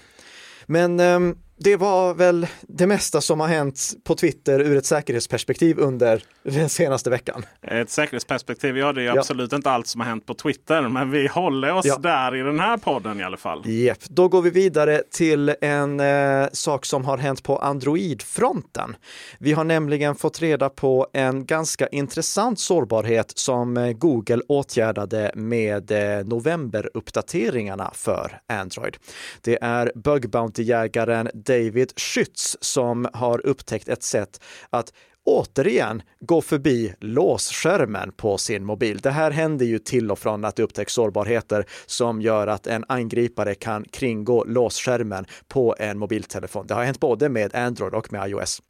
Men 0.66 1.00
um, 1.00 1.38
det 1.56 1.77
var 1.77 2.15
väl 2.15 2.47
det 2.62 2.87
mesta 2.87 3.21
som 3.21 3.41
har 3.41 3.49
hänt 3.49 3.93
på 4.05 4.15
Twitter 4.15 4.61
ur 4.61 4.77
ett 4.77 4.87
säkerhetsperspektiv 4.87 5.79
under 5.79 6.23
den 6.43 6.69
senaste 6.69 7.11
veckan. 7.11 7.47
Ett 7.62 7.91
säkerhetsperspektiv, 7.91 8.79
ja 8.79 8.93
det 8.93 9.03
är 9.03 9.06
ja. 9.06 9.19
absolut 9.19 9.53
inte 9.53 9.71
allt 9.71 9.87
som 9.87 10.01
har 10.01 10.09
hänt 10.09 10.27
på 10.27 10.35
Twitter, 10.35 10.89
men 10.89 11.11
vi 11.11 11.27
håller 11.27 11.73
oss 11.73 11.87
ja. 11.87 11.99
där 11.99 12.37
i 12.37 12.43
den 12.43 12.61
här 12.61 12.77
podden 12.77 13.21
i 13.21 13.25
alla 13.25 13.37
fall. 13.37 13.67
Yep. 13.67 13.99
Då 14.09 14.29
går 14.29 14.43
vi 14.43 14.51
vidare 14.51 15.03
till 15.11 15.55
en 15.61 16.01
eh, 16.01 16.47
sak 16.53 16.85
som 16.85 17.05
har 17.05 17.19
hänt 17.19 17.43
på 17.43 17.59
Android-fronten. 17.59 18.97
Vi 19.39 19.53
har 19.53 19.65
nämligen 19.65 20.15
fått 20.15 20.43
reda 20.43 20.69
på 20.69 21.07
en 21.12 21.47
ganska 21.47 21.87
intressant 21.87 22.61
sårbarhet 22.61 23.33
som 23.39 23.77
eh, 23.77 23.93
Google 23.93 24.43
åtgärdade 24.49 25.33
med 25.35 25.91
eh, 25.91 26.27
novemberuppdateringarna 26.27 27.91
för 27.95 28.41
Android. 28.49 28.97
Det 29.40 29.59
är 29.62 29.93
bug 29.95 30.31
bounty-jägaren 30.31 31.31
David 31.45 31.93
Schütz 31.97 32.57
som 32.61 33.09
har 33.13 33.47
upptäckt 33.47 33.89
ett 33.89 34.03
sätt 34.03 34.41
att 34.71 34.93
återigen 35.25 36.03
gå 36.21 36.43
förbi 36.43 36.95
låsskärmen 37.01 38.13
på 38.13 38.39
sin 38.39 38.65
mobil. 38.65 38.99
Det 38.99 39.11
här 39.11 39.31
händer 39.31 39.67
ju 39.67 39.79
till 39.79 40.11
och 40.11 40.19
från 40.19 40.45
att 40.45 40.57
det 40.57 40.63
upptäcks 40.63 40.93
sårbarheter 40.93 41.67
som 41.87 42.23
gör 42.23 42.47
att 42.47 42.67
en 42.67 42.85
angripare 42.89 43.55
kan 43.55 43.85
kringgå 43.85 44.45
låsskärmen 44.45 45.27
på 45.49 45.77
en 45.79 45.99
mobiltelefon. 45.99 46.67
Det 46.67 46.75
har 46.75 46.85
hänt 46.85 47.01
både 47.01 47.29
med 47.29 47.55
Android 47.55 47.95
och 47.95 48.13
med 48.13 48.31
iOS. 48.31 48.63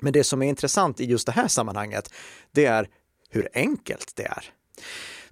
Men 0.00 0.12
det 0.12 0.24
som 0.24 0.42
är 0.42 0.48
intressant 0.48 1.00
i 1.00 1.04
just 1.04 1.26
det 1.26 1.32
här 1.32 1.48
sammanhanget, 1.48 2.12
det 2.52 2.64
är 2.64 2.88
hur 3.30 3.48
enkelt 3.54 4.12
det 4.16 4.24
är. 4.24 4.44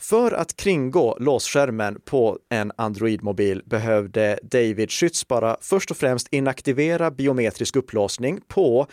För 0.09 0.33
att 0.33 0.57
kringgå 0.57 1.17
låsskärmen 1.21 2.01
på 2.05 2.39
en 2.51 2.73
Android-mobil 2.77 3.63
behövde 3.67 4.39
David 4.43 4.89
Schütz 4.89 5.27
bara 5.29 5.57
först 5.61 5.91
och 5.91 5.97
främst 5.97 6.29
inaktivera 6.31 7.11
biometrisk 7.11 7.77
upplåsning 7.77 8.41
på 8.49 8.87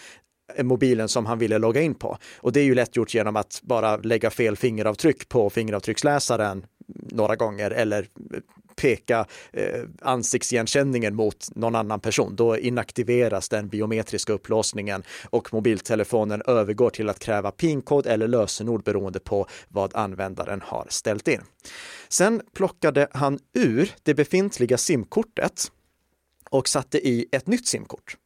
mobilen 0.61 1.09
som 1.09 1.25
han 1.25 1.39
ville 1.39 1.57
logga 1.57 1.81
in 1.81 1.95
på. 1.95 2.17
Och 2.37 2.51
det 2.51 2.59
är 2.59 2.63
ju 2.63 2.75
lätt 2.75 2.95
gjort 2.95 3.13
genom 3.13 3.35
att 3.35 3.59
bara 3.63 3.97
lägga 3.97 4.29
fel 4.29 4.55
fingeravtryck 4.55 5.29
på 5.29 5.49
fingeravtrycksläsaren 5.49 6.65
några 6.87 7.35
gånger 7.35 7.71
eller 7.71 8.07
peka 8.75 9.25
eh, 9.51 9.81
ansiktsigenkänningen 10.01 11.15
mot 11.15 11.47
någon 11.55 11.75
annan 11.75 11.99
person. 11.99 12.35
Då 12.35 12.57
inaktiveras 12.57 13.49
den 13.49 13.67
biometriska 13.67 14.33
upplåsningen 14.33 15.03
och 15.29 15.53
mobiltelefonen 15.53 16.41
övergår 16.47 16.89
till 16.89 17.09
att 17.09 17.19
kräva 17.19 17.51
PIN-kod 17.51 18.07
eller 18.07 18.27
lösenord 18.27 18.83
beroende 18.83 19.19
på 19.19 19.47
vad 19.67 19.95
användaren 19.95 20.61
har 20.61 20.87
ställt 20.89 21.27
in. 21.27 21.41
Sen 22.09 22.41
plockade 22.53 23.07
han 23.11 23.39
ur 23.53 23.91
det 24.03 24.13
befintliga 24.13 24.77
simkortet 24.77 25.71
och 26.49 26.67
satte 26.67 27.07
i 27.07 27.25
ett 27.31 27.47
nytt 27.47 27.67
simkort. 27.67 28.17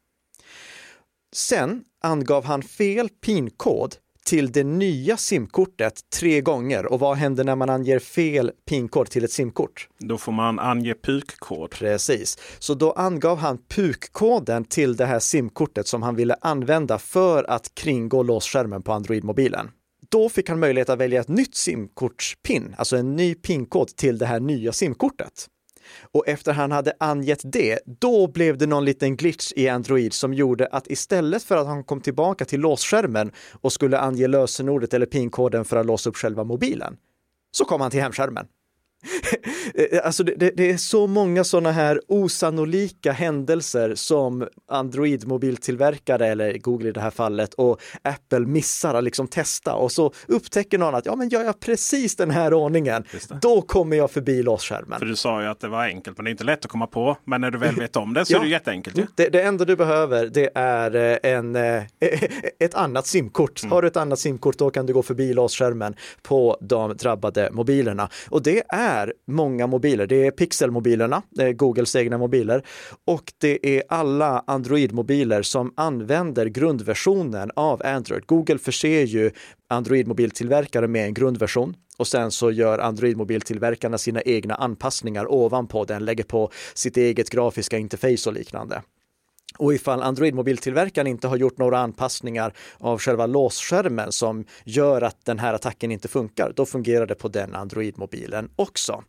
Sen 1.33 1.83
angav 2.01 2.45
han 2.45 2.63
fel 2.63 3.09
PIN-kod 3.09 3.95
till 4.27 4.51
det 4.51 4.63
nya 4.63 5.17
simkortet 5.17 5.99
tre 6.15 6.41
gånger. 6.41 6.85
Och 6.85 6.99
vad 6.99 7.17
händer 7.17 7.43
när 7.43 7.55
man 7.55 7.69
anger 7.69 7.99
fel 7.99 8.51
PIN-kod 8.65 9.09
till 9.09 9.23
ett 9.23 9.31
simkort? 9.31 9.89
Då 9.99 10.17
får 10.17 10.31
man 10.31 10.59
ange 10.59 10.93
PUK-kod. 10.93 11.69
Precis. 11.69 12.37
Så 12.59 12.73
då 12.73 12.91
angav 12.91 13.37
han 13.37 13.57
PUK-koden 13.57 14.65
till 14.65 14.95
det 14.95 15.05
här 15.05 15.19
simkortet 15.19 15.87
som 15.87 16.01
han 16.03 16.15
ville 16.15 16.35
använda 16.41 16.97
för 16.97 17.43
att 17.43 17.75
kringgå 17.75 18.23
låsskärmen 18.23 18.81
på 18.83 18.91
Android-mobilen. 18.91 19.69
då 20.09 20.29
fick 20.29 20.49
han 20.49 20.59
möjlighet 20.59 20.89
att 20.89 20.99
välja 20.99 21.21
ett 21.21 21.27
nytt 21.27 21.55
simkortspin, 21.55 22.75
alltså 22.77 22.97
en 22.97 23.15
ny 23.15 23.35
pinkod 23.35 23.87
till 23.87 24.17
det 24.17 24.25
här 24.25 24.39
nya 24.39 24.71
simkortet. 24.71 25.47
Och 26.11 26.27
efter 26.27 26.53
han 26.53 26.71
hade 26.71 26.93
angett 26.99 27.41
det, 27.43 27.79
då 27.99 28.27
blev 28.27 28.57
det 28.57 28.65
någon 28.65 28.85
liten 28.85 29.15
glitch 29.15 29.51
i 29.55 29.69
Android 29.69 30.13
som 30.13 30.33
gjorde 30.33 30.67
att 30.67 30.87
istället 30.87 31.43
för 31.43 31.57
att 31.57 31.67
han 31.67 31.83
kom 31.83 32.01
tillbaka 32.01 32.45
till 32.45 32.59
låsskärmen 32.59 33.31
och 33.61 33.73
skulle 33.73 33.99
ange 33.99 34.27
lösenordet 34.27 34.93
eller 34.93 35.05
pinkoden 35.05 35.65
för 35.65 35.77
att 35.77 35.85
låsa 35.85 36.09
upp 36.09 36.17
själva 36.17 36.43
mobilen, 36.43 36.97
så 37.51 37.65
kom 37.65 37.81
han 37.81 37.91
till 37.91 38.01
hemskärmen 38.01 38.47
alltså 40.03 40.23
det, 40.23 40.35
det, 40.35 40.51
det, 40.55 40.71
är 40.71 40.77
så 40.77 41.07
många 41.07 41.43
sådana 41.43 41.71
här 41.71 42.01
osannolika 42.07 43.11
händelser 43.11 43.95
som 43.95 44.47
Android-mobiltillverkare, 44.71 46.27
eller 46.27 46.57
Google 46.57 46.89
i 46.89 46.91
det 46.91 47.01
här 47.01 47.11
fallet, 47.11 47.53
och 47.53 47.81
Apple 48.01 48.39
missar 48.39 48.93
att 48.93 49.03
liksom 49.03 49.27
testa 49.27 49.73
och 49.73 49.91
så 49.91 50.13
upptäcker 50.27 50.77
någon 50.77 50.95
att 50.95 51.05
ja, 51.05 51.15
men 51.15 51.29
gör 51.29 51.43
jag 51.43 51.59
precis 51.59 52.15
den 52.15 52.31
här 52.31 52.53
ordningen, 52.53 53.03
då 53.41 53.61
kommer 53.61 53.97
jag 53.97 54.11
förbi 54.11 54.43
låsskärmen. 54.43 54.99
För 54.99 55.05
du 55.05 55.15
sa 55.15 55.41
ju 55.41 55.47
att 55.47 55.59
det 55.59 55.67
var 55.67 55.83
enkelt, 55.83 56.17
men 56.17 56.23
det 56.23 56.29
är 56.29 56.31
inte 56.31 56.43
lätt 56.43 56.65
att 56.65 56.71
komma 56.71 56.87
på. 56.87 57.17
Men 57.25 57.41
när 57.41 57.51
du 57.51 57.57
väl 57.57 57.75
vet 57.75 57.95
om 57.95 58.13
det 58.13 58.25
så 58.25 58.33
ja. 58.37 58.39
är 58.39 58.43
det 58.43 58.49
jätteenkelt. 58.49 58.97
Ja. 58.97 59.03
Det, 59.15 59.29
det 59.29 59.41
enda 59.41 59.65
du 59.65 59.75
behöver, 59.75 60.27
det 60.27 60.49
är 60.55 60.95
eh, 60.95 61.31
en, 61.31 61.55
eh, 61.55 61.83
ett 62.59 62.75
annat 62.75 63.07
simkort. 63.07 63.63
Mm. 63.63 63.71
Har 63.71 63.81
du 63.81 63.87
ett 63.87 63.97
annat 63.97 64.19
simkort, 64.19 64.57
då 64.57 64.69
kan 64.69 64.85
du 64.85 64.93
gå 64.93 65.03
förbi 65.03 65.33
låsskärmen 65.33 65.95
på 66.21 66.57
de 66.61 66.97
drabbade 66.97 67.49
mobilerna. 67.51 68.09
Och 68.29 68.43
det 68.43 68.63
är 68.69 68.86
är 68.87 69.13
många 69.27 69.67
mobiler. 69.67 70.07
Det 70.07 70.27
är 70.27 70.31
Pixel-mobilerna, 70.31 71.21
det 71.29 71.43
är 71.43 71.53
Googles 71.53 71.95
egna 71.95 72.17
mobiler 72.17 72.65
och 73.05 73.33
det 73.37 73.77
är 73.77 73.83
alla 73.89 74.43
Android-mobiler 74.47 75.41
som 75.41 75.73
använder 75.75 76.45
grundversionen 76.45 77.51
av 77.55 77.81
Android. 77.85 78.23
Google 78.25 78.57
förser 78.57 79.03
ju 79.03 79.31
Android-mobiltillverkare 79.69 80.87
med 80.87 81.05
en 81.05 81.13
grundversion 81.13 81.75
och 81.97 82.07
sen 82.07 82.31
så 82.31 82.51
gör 82.51 82.79
Android-mobiltillverkarna 82.79 83.97
sina 83.97 84.21
egna 84.21 84.55
anpassningar 84.55 85.31
ovanpå 85.31 85.85
den, 85.85 86.05
lägger 86.05 86.23
på 86.23 86.51
sitt 86.73 86.97
eget 86.97 87.29
grafiska 87.29 87.77
interface 87.77 88.29
och 88.29 88.33
liknande. 88.33 88.81
Och 89.57 89.73
ifall 89.73 90.01
Android-mobiltillverkaren 90.01 91.07
inte 91.07 91.27
har 91.27 91.37
gjort 91.37 91.57
några 91.57 91.79
anpassningar 91.79 92.53
av 92.77 92.99
själva 92.99 93.25
låsskärmen 93.25 94.11
som 94.11 94.45
gör 94.63 95.01
att 95.01 95.25
den 95.25 95.39
här 95.39 95.53
attacken 95.53 95.91
inte 95.91 96.07
funkar, 96.07 96.53
då 96.55 96.65
fungerar 96.65 97.05
det 97.05 97.15
på 97.15 97.27
den 97.27 97.55
Android-mobilen 97.55 98.49
också. 98.55 99.03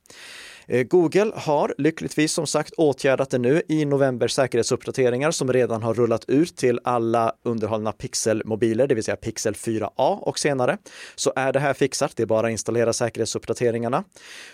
Eh, 0.68 0.82
Google 0.82 1.32
har 1.34 1.74
lyckligtvis 1.78 2.32
som 2.32 2.46
sagt 2.46 2.74
åtgärdat 2.76 3.30
det 3.30 3.38
nu 3.38 3.62
i 3.68 3.84
november 3.84 4.28
säkerhetsuppdateringar 4.28 5.30
som 5.30 5.52
redan 5.52 5.82
har 5.82 5.94
rullat 5.94 6.24
ut 6.28 6.56
till 6.56 6.80
alla 6.84 7.32
underhållna 7.44 7.92
Pixel-mobiler, 7.92 8.86
det 8.86 8.94
vill 8.94 9.04
säga 9.04 9.16
Pixel 9.16 9.54
4a 9.54 10.18
och 10.18 10.38
senare. 10.38 10.78
Så 11.14 11.32
är 11.36 11.52
det 11.52 11.60
här 11.60 11.74
fixat, 11.74 12.12
det 12.16 12.22
är 12.22 12.26
bara 12.26 12.46
att 12.46 12.50
installera 12.50 12.92
säkerhetsuppdateringarna. 12.92 14.04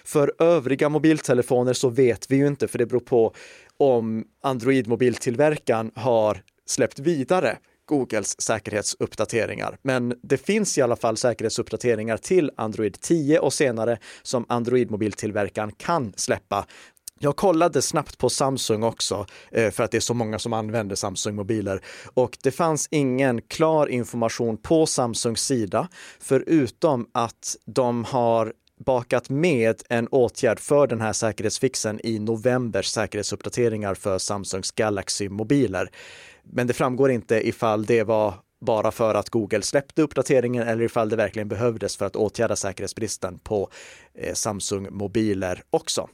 För 0.04 0.32
övriga 0.38 0.88
mobiltelefoner 0.88 1.72
så 1.72 1.88
vet 1.88 2.30
vi 2.30 2.36
ju 2.36 2.46
inte, 2.46 2.68
för 2.68 2.78
det 2.78 2.86
beror 2.86 3.00
på 3.00 3.34
om 3.76 4.24
Android-mobiltillverkaren 4.42 5.90
har 5.94 6.42
släppt 6.66 6.98
vidare 6.98 7.58
Googles 7.86 8.40
säkerhetsuppdateringar. 8.40 9.78
Men 9.82 10.14
det 10.22 10.38
finns 10.38 10.78
i 10.78 10.82
alla 10.82 10.96
fall 10.96 11.16
säkerhetsuppdateringar 11.16 12.16
till 12.16 12.50
Android 12.56 13.00
10 13.00 13.38
och 13.38 13.52
senare 13.52 13.98
som 14.22 14.46
Android-mobiltillverkaren 14.48 15.72
kan 15.72 16.12
släppa. 16.16 16.66
Jag 17.18 17.36
kollade 17.36 17.82
snabbt 17.82 18.18
på 18.18 18.30
Samsung 18.30 18.82
också 18.82 19.26
eh, 19.52 19.70
för 19.70 19.84
att 19.84 19.90
det 19.90 19.96
är 19.96 20.00
så 20.00 20.14
många 20.14 20.38
som 20.38 20.52
använder 20.52 20.96
Samsung-mobiler 20.96 21.80
och 22.14 22.38
det 22.42 22.50
fanns 22.50 22.88
ingen 22.90 23.42
klar 23.42 23.86
information 23.86 24.56
på 24.56 24.86
Samsungs 24.86 25.42
sida 25.46 25.88
förutom 26.20 27.06
att 27.12 27.56
de 27.66 28.04
har 28.04 28.52
bakat 28.84 29.30
med 29.30 29.82
en 29.88 30.08
åtgärd 30.08 30.60
för 30.60 30.86
den 30.86 31.00
här 31.00 31.12
säkerhetsfixen 31.12 32.00
i 32.04 32.18
novembers 32.18 32.86
säkerhetsuppdateringar 32.86 33.94
för 33.94 34.18
Samsungs 34.18 34.72
Galaxy-mobiler. 34.72 35.88
Men 36.52 36.66
det 36.66 36.72
framgår 36.72 37.10
inte 37.10 37.48
ifall 37.48 37.84
det 37.84 38.02
var 38.02 38.34
bara 38.60 38.90
för 38.90 39.14
att 39.14 39.30
Google 39.30 39.62
släppte 39.62 40.02
uppdateringen 40.02 40.62
eller 40.62 40.82
ifall 40.84 41.08
det 41.08 41.16
verkligen 41.16 41.48
behövdes 41.48 41.96
för 41.96 42.06
att 42.06 42.16
åtgärda 42.16 42.56
säkerhetsbristen 42.56 43.38
på 43.38 43.70
eh, 44.14 44.34
Samsung-mobiler 44.34 45.62
också. 45.70 46.08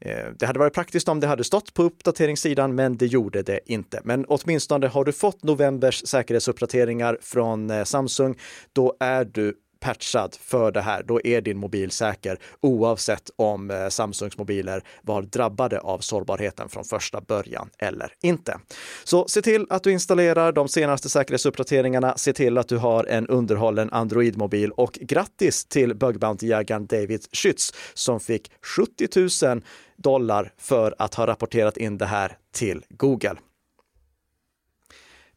Eh, 0.00 0.26
det 0.38 0.46
hade 0.46 0.58
varit 0.58 0.74
praktiskt 0.74 1.08
om 1.08 1.20
det 1.20 1.26
hade 1.26 1.44
stått 1.44 1.74
på 1.74 1.82
uppdateringssidan, 1.82 2.74
men 2.74 2.96
det 2.96 3.06
gjorde 3.06 3.42
det 3.42 3.60
inte. 3.66 4.00
Men 4.04 4.24
åtminstone 4.28 4.86
har 4.86 5.04
du 5.04 5.12
fått 5.12 5.42
novembers 5.42 6.06
säkerhetsuppdateringar 6.06 7.18
från 7.22 7.70
eh, 7.70 7.84
Samsung, 7.84 8.38
då 8.72 8.96
är 9.00 9.24
du 9.24 9.54
patchad 9.80 10.36
för 10.40 10.72
det 10.72 10.80
här, 10.80 11.02
då 11.02 11.20
är 11.24 11.40
din 11.40 11.58
mobil 11.58 11.90
säker 11.90 12.38
oavsett 12.60 13.30
om 13.36 13.70
eh, 13.70 13.88
Samsungs 13.88 14.38
mobiler 14.38 14.82
var 15.02 15.22
drabbade 15.22 15.78
av 15.78 15.98
sårbarheten 15.98 16.68
från 16.68 16.84
första 16.84 17.20
början 17.20 17.70
eller 17.78 18.12
inte. 18.22 18.58
Så 19.04 19.28
se 19.28 19.42
till 19.42 19.66
att 19.70 19.82
du 19.82 19.92
installerar 19.92 20.52
de 20.52 20.68
senaste 20.68 21.08
säkerhetsuppdateringarna, 21.08 22.16
se 22.16 22.32
till 22.32 22.58
att 22.58 22.68
du 22.68 22.76
har 22.76 23.04
en 23.04 23.26
underhållen 23.26 23.90
Android-mobil 23.92 24.70
och 24.70 24.92
grattis 24.92 25.64
till 25.64 25.94
bug 25.94 26.16
jägaren 26.40 26.86
David 26.86 27.20
Schütz 27.32 27.74
som 27.94 28.20
fick 28.20 28.50
70 28.62 29.46
000 29.46 29.62
dollar 29.96 30.52
för 30.58 30.94
att 30.98 31.14
ha 31.14 31.26
rapporterat 31.26 31.76
in 31.76 31.98
det 31.98 32.06
här 32.06 32.36
till 32.52 32.84
Google. 32.88 33.36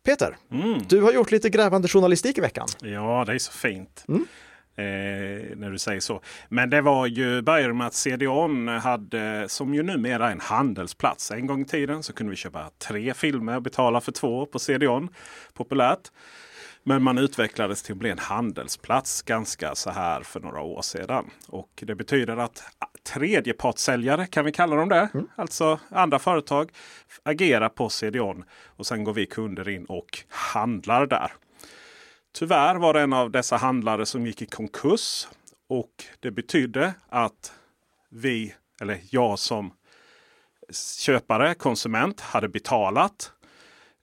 Peter, 0.06 0.38
mm. 0.52 0.82
du 0.88 1.02
har 1.02 1.14
gjort 1.14 1.32
lite 1.32 1.50
grävande 1.50 1.88
journalistik 1.88 2.38
i 2.38 2.42
veckan. 2.42 2.68
Ja, 2.82 3.24
det 3.28 3.34
är 3.34 3.40
så 3.40 3.52
fint. 3.52 4.06
Mm. 4.08 4.26
Eh, 4.76 5.58
när 5.58 5.72
du 5.72 5.78
säger 5.78 6.00
så. 6.00 6.22
Men 6.50 6.70
det 6.70 6.82
var 6.82 7.08
ju 7.08 7.42
började 7.42 7.74
med 7.74 7.88
att 7.88 7.94
CDON 7.94 8.68
hade, 8.68 9.46
som 9.50 9.74
ju 9.74 9.84
numera 9.84 10.28
är 10.28 10.32
en 10.32 10.40
handelsplats. 10.40 11.32
En 11.32 11.48
gång 11.48 11.62
i 11.62 11.66
tiden 11.66 12.04
så 12.04 12.14
kunde 12.14 12.30
vi 12.30 12.36
köpa 12.36 12.70
tre 12.88 13.14
filmer 13.14 13.56
och 13.56 13.62
betala 13.62 14.02
för 14.02 14.12
två 14.12 14.46
på 14.46 14.60
CDON. 14.60 15.10
Populärt. 15.54 16.12
Men 16.84 17.04
man 17.04 17.18
utvecklades 17.18 17.84
till 17.84 17.94
att 17.94 18.00
bli 18.00 18.10
en 18.10 18.20
handelsplats 18.20 19.22
ganska 19.22 19.76
så 19.76 19.90
här 19.90 20.22
för 20.22 20.40
några 20.40 20.62
år 20.62 20.82
sedan. 20.82 21.30
Och 21.48 21.84
det 21.86 21.96
betyder 21.96 22.38
att 22.38 22.64
tredjepartssäljare, 23.04 24.28
kan 24.28 24.46
vi 24.46 24.52
kalla 24.52 24.76
dem 24.76 24.90
det? 24.90 25.10
Mm. 25.14 25.28
Alltså 25.36 25.80
andra 25.90 26.20
företag 26.20 26.72
agerar 27.24 27.70
på 27.70 27.90
CDON 27.90 28.44
och 28.66 28.86
sen 28.86 29.04
går 29.04 29.14
vi 29.14 29.26
kunder 29.26 29.70
in 29.70 29.86
och 29.86 30.20
handlar 30.30 31.08
där. 31.08 31.32
Tyvärr 32.34 32.76
var 32.76 32.94
det 32.94 33.02
en 33.02 33.14
av 33.14 33.32
dessa 33.32 33.58
handlare 33.58 34.06
som 34.06 34.26
gick 34.26 34.42
i 34.42 34.46
konkurs. 34.46 35.28
Och 35.68 36.04
det 36.20 36.32
betydde 36.32 36.94
att 37.10 37.54
vi, 38.10 38.54
eller 38.82 39.00
jag 39.10 39.40
som 39.40 39.74
köpare, 41.00 41.54
konsument, 41.54 42.22
hade 42.22 42.50
betalat 42.50 43.32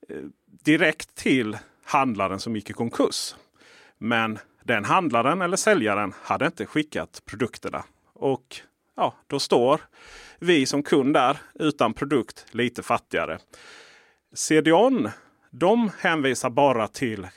eh, 0.09 0.16
direkt 0.64 1.14
till 1.14 1.59
handlaren 1.86 2.40
som 2.40 2.56
gick 2.56 2.70
i 2.70 2.72
konkurs. 2.72 3.34
Men 3.98 4.38
den 4.64 4.84
handlaren 4.84 5.42
eller 5.42 5.56
säljaren 5.56 6.14
hade 6.22 6.46
inte 6.46 6.66
skickat 6.66 7.22
produkterna. 7.24 7.84
Och 8.12 8.60
ja, 8.96 9.14
då 9.26 9.38
står 9.38 9.80
vi 10.38 10.66
som 10.66 10.82
kund 10.82 11.14
där 11.14 11.38
utan 11.54 11.94
produkt 11.94 12.46
lite 12.50 12.82
fattigare. 12.82 13.38
CDON 14.34 15.10
de 15.50 15.90
hänvisar 15.98 16.50
bara 16.50 16.88
till 16.88 17.28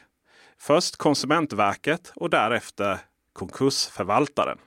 först 0.58 0.96
Konsumentverket 0.96 2.12
och 2.16 2.30
därefter 2.30 3.00
konkursförvaltaren. 3.34 4.58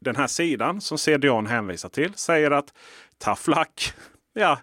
Den 0.00 0.16
här 0.16 0.26
sidan 0.26 0.80
som 0.80 0.98
CDON 0.98 1.46
hänvisar 1.46 1.88
till 1.88 2.12
säger 2.14 2.50
att 2.50 2.74
tough 3.18 3.50
luck. 3.50 3.92
Ja, 4.34 4.58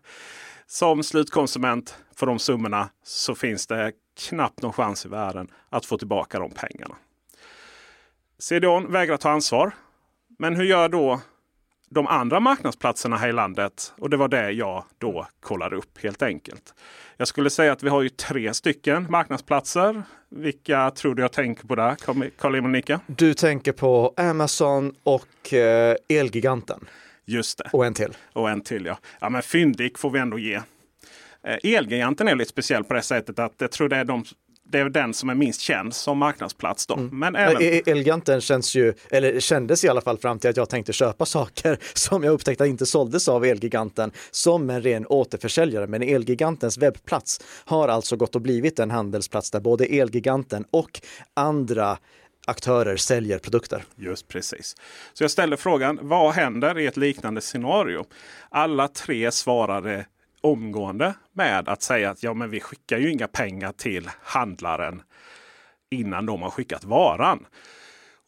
som 0.67 1.03
slutkonsument 1.03 1.97
för 2.15 2.25
de 2.25 2.39
summorna 2.39 2.89
så 3.03 3.35
finns 3.35 3.67
det 3.67 3.91
knappt 4.19 4.61
någon 4.61 4.73
chans 4.73 5.05
i 5.05 5.09
världen 5.09 5.51
att 5.69 5.85
få 5.85 5.97
tillbaka 5.97 6.39
de 6.39 6.51
pengarna. 6.51 6.95
CDON 8.39 8.91
vägrar 8.91 9.17
ta 9.17 9.29
ansvar. 9.29 9.73
Men 10.39 10.55
hur 10.55 10.63
gör 10.63 10.89
då 10.89 11.21
de 11.89 12.07
andra 12.07 12.39
marknadsplatserna 12.39 13.17
här 13.17 13.29
i 13.29 13.33
landet? 13.33 13.93
Och 13.97 14.09
det 14.09 14.17
var 14.17 14.27
det 14.27 14.51
jag 14.51 14.83
då 14.97 15.27
kollade 15.39 15.75
upp 15.75 16.03
helt 16.03 16.21
enkelt. 16.21 16.73
Jag 17.17 17.27
skulle 17.27 17.49
säga 17.49 17.71
att 17.71 17.83
vi 17.83 17.89
har 17.89 18.01
ju 18.01 18.09
tre 18.09 18.53
stycken 18.53 19.07
marknadsplatser. 19.09 20.03
Vilka 20.29 20.91
tror 20.91 21.15
du 21.15 21.21
jag 21.21 21.31
tänker 21.31 21.67
på 21.67 21.75
där, 21.75 21.95
Karl-Emil 22.37 22.71
Nicka? 22.71 22.99
Du 23.07 23.33
tänker 23.33 23.71
på 23.71 24.13
Amazon 24.17 24.93
och 25.03 25.53
eh, 25.53 25.95
Elgiganten. 26.09 26.87
Just 27.25 27.57
det. 27.57 27.69
Och 27.73 27.85
en 27.85 27.93
till. 27.93 28.17
Och 28.33 28.49
en 28.49 28.61
till 28.61 28.85
ja. 28.85 28.97
Ja 29.19 29.29
men 29.29 29.41
Fyndik 29.41 29.97
får 29.97 30.09
vi 30.09 30.19
ändå 30.19 30.39
ge. 30.39 30.61
Eh, 31.47 31.73
Elgiganten 31.73 32.27
är 32.27 32.35
lite 32.35 32.49
speciell 32.49 32.83
på 32.83 32.93
det 32.93 33.01
sättet 33.01 33.39
att 33.39 33.53
jag 33.57 33.71
tror 33.71 33.89
det 33.89 33.95
är 33.95 34.05
de 34.05 34.23
det 34.71 34.79
är 34.79 34.89
den 34.89 35.13
som 35.13 35.29
är 35.29 35.35
minst 35.35 35.61
känd 35.61 35.93
som 35.93 36.17
marknadsplats. 36.17 36.85
Då. 36.85 36.93
Mm. 36.93 37.19
Men 37.19 37.35
även... 37.35 37.81
Elgiganten 37.85 38.41
känns 38.41 38.75
ju, 38.75 38.93
eller 39.11 39.39
kändes 39.39 39.83
i 39.83 39.89
alla 39.89 40.01
fall 40.01 40.17
fram 40.17 40.39
till 40.39 40.49
att 40.49 40.57
jag 40.57 40.69
tänkte 40.69 40.93
köpa 40.93 41.25
saker 41.25 41.77
som 41.93 42.23
jag 42.23 42.33
upptäckte 42.33 42.65
inte 42.65 42.85
såldes 42.85 43.27
av 43.27 43.45
Elgiganten 43.45 44.11
som 44.31 44.69
en 44.69 44.81
ren 44.81 45.05
återförsäljare. 45.07 45.87
Men 45.87 46.01
Elgigantens 46.01 46.77
webbplats 46.77 47.41
har 47.65 47.87
alltså 47.87 48.15
gått 48.15 48.35
och 48.35 48.41
blivit 48.41 48.79
en 48.79 48.91
handelsplats 48.91 49.51
där 49.51 49.59
både 49.59 49.85
Elgiganten 49.85 50.65
och 50.71 51.01
andra 51.33 51.97
aktörer 52.47 52.97
säljer 52.97 53.39
produkter. 53.39 53.83
Just 53.95 54.27
precis. 54.27 54.75
Så 55.13 55.23
jag 55.23 55.31
ställer 55.31 55.57
frågan, 55.57 55.99
vad 56.01 56.33
händer 56.33 56.79
i 56.79 56.87
ett 56.87 56.97
liknande 56.97 57.41
scenario? 57.41 58.05
Alla 58.49 58.87
tre 58.87 59.31
svarade 59.31 60.05
omgående 60.41 61.13
med 61.33 61.69
att 61.69 61.81
säga 61.81 62.09
att 62.09 62.23
ja, 62.23 62.33
men 62.33 62.49
vi 62.49 62.59
skickar 62.59 62.97
ju 62.97 63.11
inga 63.11 63.27
pengar 63.27 63.71
till 63.71 64.09
handlaren 64.21 65.01
innan 65.91 66.25
de 66.25 66.41
har 66.41 66.49
skickat 66.49 66.83
varan. 66.83 67.45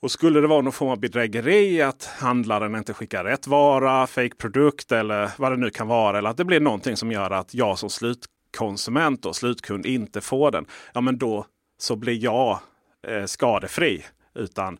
Och 0.02 0.12
skulle 0.12 0.42
det 0.42 0.48
vara 0.48 0.62
någon 0.62 0.74
form 0.74 0.90
av 0.90 1.00
bedrägeri 1.00 1.82
att 1.82 2.06
handlaren 2.06 2.76
inte 2.76 2.94
skickar 2.94 3.24
rätt 3.24 3.48
vara, 3.48 4.08
fake 4.08 4.36
produkt 4.36 4.92
eller 4.92 5.32
vad 5.38 5.52
det 5.52 5.58
nu 5.58 5.70
kan 5.70 5.88
vara. 5.88 6.18
Eller 6.18 6.30
att 6.30 6.38
det 6.38 6.46
blir 6.46 6.60
någonting 6.60 6.98
som 6.98 7.12
gör 7.12 7.32
att 7.32 7.54
jag 7.54 7.80
som 7.80 7.90
slutkonsument 7.90 9.26
och 9.26 9.36
slutkund 9.36 9.86
inte 9.86 10.22
får 10.22 10.52
den. 10.52 10.66
Ja 10.94 11.02
men 11.02 11.18
då 11.18 11.46
så 11.78 11.96
blir 11.96 12.24
jag 12.24 12.60
eh, 13.08 13.26
skadefri. 13.26 14.06
Utan 14.36 14.78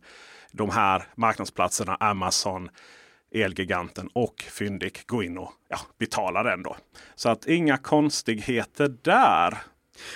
de 0.52 0.70
här 0.70 1.04
marknadsplatserna 1.14 1.96
Amazon, 2.00 2.68
Elgiganten 3.34 4.08
och 4.12 4.44
Fyndik 4.50 5.06
gå 5.06 5.22
in 5.22 5.38
och 5.38 5.52
ja, 5.68 5.78
betala 5.98 6.42
den 6.42 6.62
då. 6.62 6.76
Så 7.14 7.28
att 7.28 7.46
inga 7.46 7.76
konstigheter 7.76 8.94
där. 9.02 9.58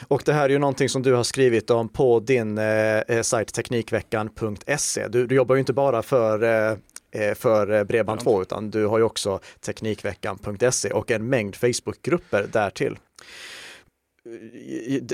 Och 0.09 0.23
det 0.25 0.33
här 0.33 0.45
är 0.45 0.49
ju 0.49 0.59
någonting 0.59 0.89
som 0.89 1.03
du 1.03 1.15
har 1.15 1.25
skrivit 1.25 1.71
om 1.71 1.89
på 1.89 2.21
din 2.21 2.59
eh, 2.59 2.99
eh 2.99 3.23
sajt 3.23 3.55
Teknikveckan.se. 3.55 5.09
Du, 5.09 5.27
du, 5.27 5.35
jobbar 5.35 5.55
ju 5.55 5.61
inte 5.61 5.73
bara 5.73 6.03
för 6.03 6.43
eh, 6.43 6.77
eh 7.23 7.35
för 7.35 7.73
eh, 7.73 7.85
Bredband2 7.85 8.43
utan 8.43 8.71
du 8.71 8.87
har 8.87 8.99
ju 8.99 9.05
också 9.05 9.41
Teknikveckan.se 9.61 10.91
och 10.91 11.11
en 11.11 11.29
mängd 11.29 11.57
Facebookgrupper 11.57 12.47
därtill. 12.53 12.99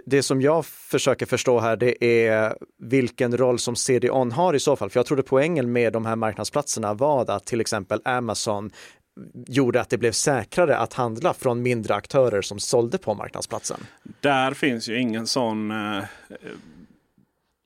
Det 0.06 0.22
som 0.22 0.42
jag 0.42 0.66
försöker 0.66 1.26
förstå 1.26 1.60
här 1.60 1.76
det 1.76 2.04
är 2.04 2.56
vilken 2.78 3.36
roll 3.36 3.58
som 3.58 3.76
CDON 3.76 4.32
har 4.32 4.54
i 4.54 4.60
så 4.60 4.76
fall. 4.76 4.90
För 4.90 4.98
jag 4.98 5.06
trodde 5.06 5.22
poängen 5.22 5.72
med 5.72 5.92
de 5.92 6.06
här 6.06 6.16
marknadsplatserna 6.16 6.94
var 6.94 7.30
att 7.30 7.46
till 7.46 7.60
exempel 7.60 8.00
Amazon 8.04 8.70
gjorde 9.46 9.80
att 9.80 9.90
det 9.90 9.98
blev 9.98 10.12
säkrare 10.12 10.76
att 10.76 10.92
handla 10.92 11.34
från 11.34 11.62
mindre 11.62 11.94
aktörer 11.94 12.42
som 12.42 12.58
sålde 12.58 12.98
på 12.98 13.14
marknadsplatsen. 13.14 13.80
Där 14.20 14.54
finns 14.54 14.88
ju 14.88 15.00
ingen 15.00 15.26
sån 15.26 15.70
eh, 15.70 16.04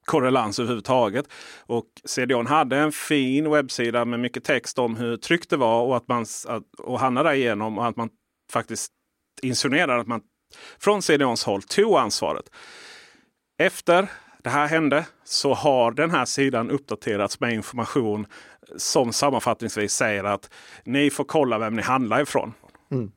korrelans 0.05 0.59
överhuvudtaget. 0.59 1.27
Och 1.61 1.87
CDON 2.05 2.47
hade 2.47 2.77
en 2.77 2.93
fin 2.93 3.51
webbsida 3.51 4.05
med 4.05 4.21
mycket 4.21 4.45
text 4.45 4.79
om 4.79 4.97
hur 4.97 5.17
tryggt 5.17 5.51
det 5.51 5.57
var 5.57 5.83
och 5.83 5.97
att 5.97 6.09
man 6.09 6.27
och 6.79 7.01
handla 7.01 7.23
därigenom 7.23 7.79
och 7.79 7.87
att 7.87 7.97
man 7.97 8.09
faktiskt 8.53 8.93
insinuerar 9.43 9.99
att 9.99 10.07
man 10.07 10.21
från 10.79 11.03
CDONs 11.03 11.45
håll 11.45 11.63
tog 11.63 11.97
ansvaret. 11.97 12.45
Efter 13.59 14.09
det 14.43 14.51
här 14.51 14.67
hände 14.69 15.07
så 15.25 15.55
har 15.55 15.93
den 15.93 16.11
här 16.11 16.25
sidan 16.25 16.71
uppdaterats 16.71 17.41
med 17.41 17.53
information 17.53 18.27
som 18.77 19.13
sammanfattningsvis 19.13 19.93
säger 19.93 20.25
att 20.25 20.51
ni 20.85 21.11
får 21.11 21.25
kolla 21.25 21.59
vem 21.59 21.77
ni 21.77 21.83
handlar 21.83 22.23
ifrån. 22.23 22.53
Mm. 22.91 23.13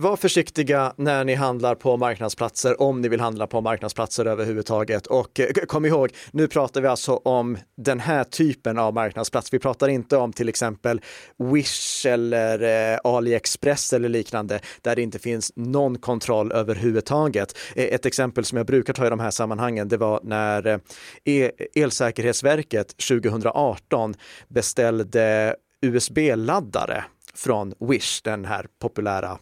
Var 0.00 0.16
försiktiga 0.16 0.92
när 0.96 1.24
ni 1.24 1.34
handlar 1.34 1.74
på 1.74 1.96
marknadsplatser, 1.96 2.82
om 2.82 3.00
ni 3.00 3.08
vill 3.08 3.20
handla 3.20 3.46
på 3.46 3.60
marknadsplatser 3.60 4.26
överhuvudtaget. 4.26 5.06
Och 5.06 5.40
eh, 5.40 5.46
kom 5.46 5.84
ihåg, 5.84 6.12
nu 6.30 6.48
pratar 6.48 6.80
vi 6.80 6.88
alltså 6.88 7.16
om 7.16 7.58
den 7.76 8.00
här 8.00 8.24
typen 8.24 8.78
av 8.78 8.94
marknadsplats. 8.94 9.52
Vi 9.52 9.58
pratar 9.58 9.88
inte 9.88 10.16
om 10.16 10.32
till 10.32 10.48
exempel 10.48 11.00
Wish 11.36 12.06
eller 12.06 12.92
eh, 12.92 12.98
AliExpress 13.04 13.92
eller 13.92 14.08
liknande, 14.08 14.60
där 14.82 14.96
det 14.96 15.02
inte 15.02 15.18
finns 15.18 15.52
någon 15.56 15.98
kontroll 15.98 16.52
överhuvudtaget. 16.52 17.58
E-, 17.74 17.94
ett 17.94 18.06
exempel 18.06 18.44
som 18.44 18.58
jag 18.58 18.66
brukar 18.66 18.92
ta 18.92 19.06
i 19.06 19.10
de 19.10 19.20
här 19.20 19.30
sammanhangen, 19.30 19.88
det 19.88 19.96
var 19.96 20.20
när 20.22 20.66
eh, 20.66 20.78
e-, 21.24 21.50
Elsäkerhetsverket 21.74 22.96
2018 23.08 24.14
beställde 24.48 25.56
USB-laddare 25.82 27.04
från 27.34 27.74
Wish, 27.80 28.22
den 28.22 28.44
här 28.44 28.66
populära 28.80 29.38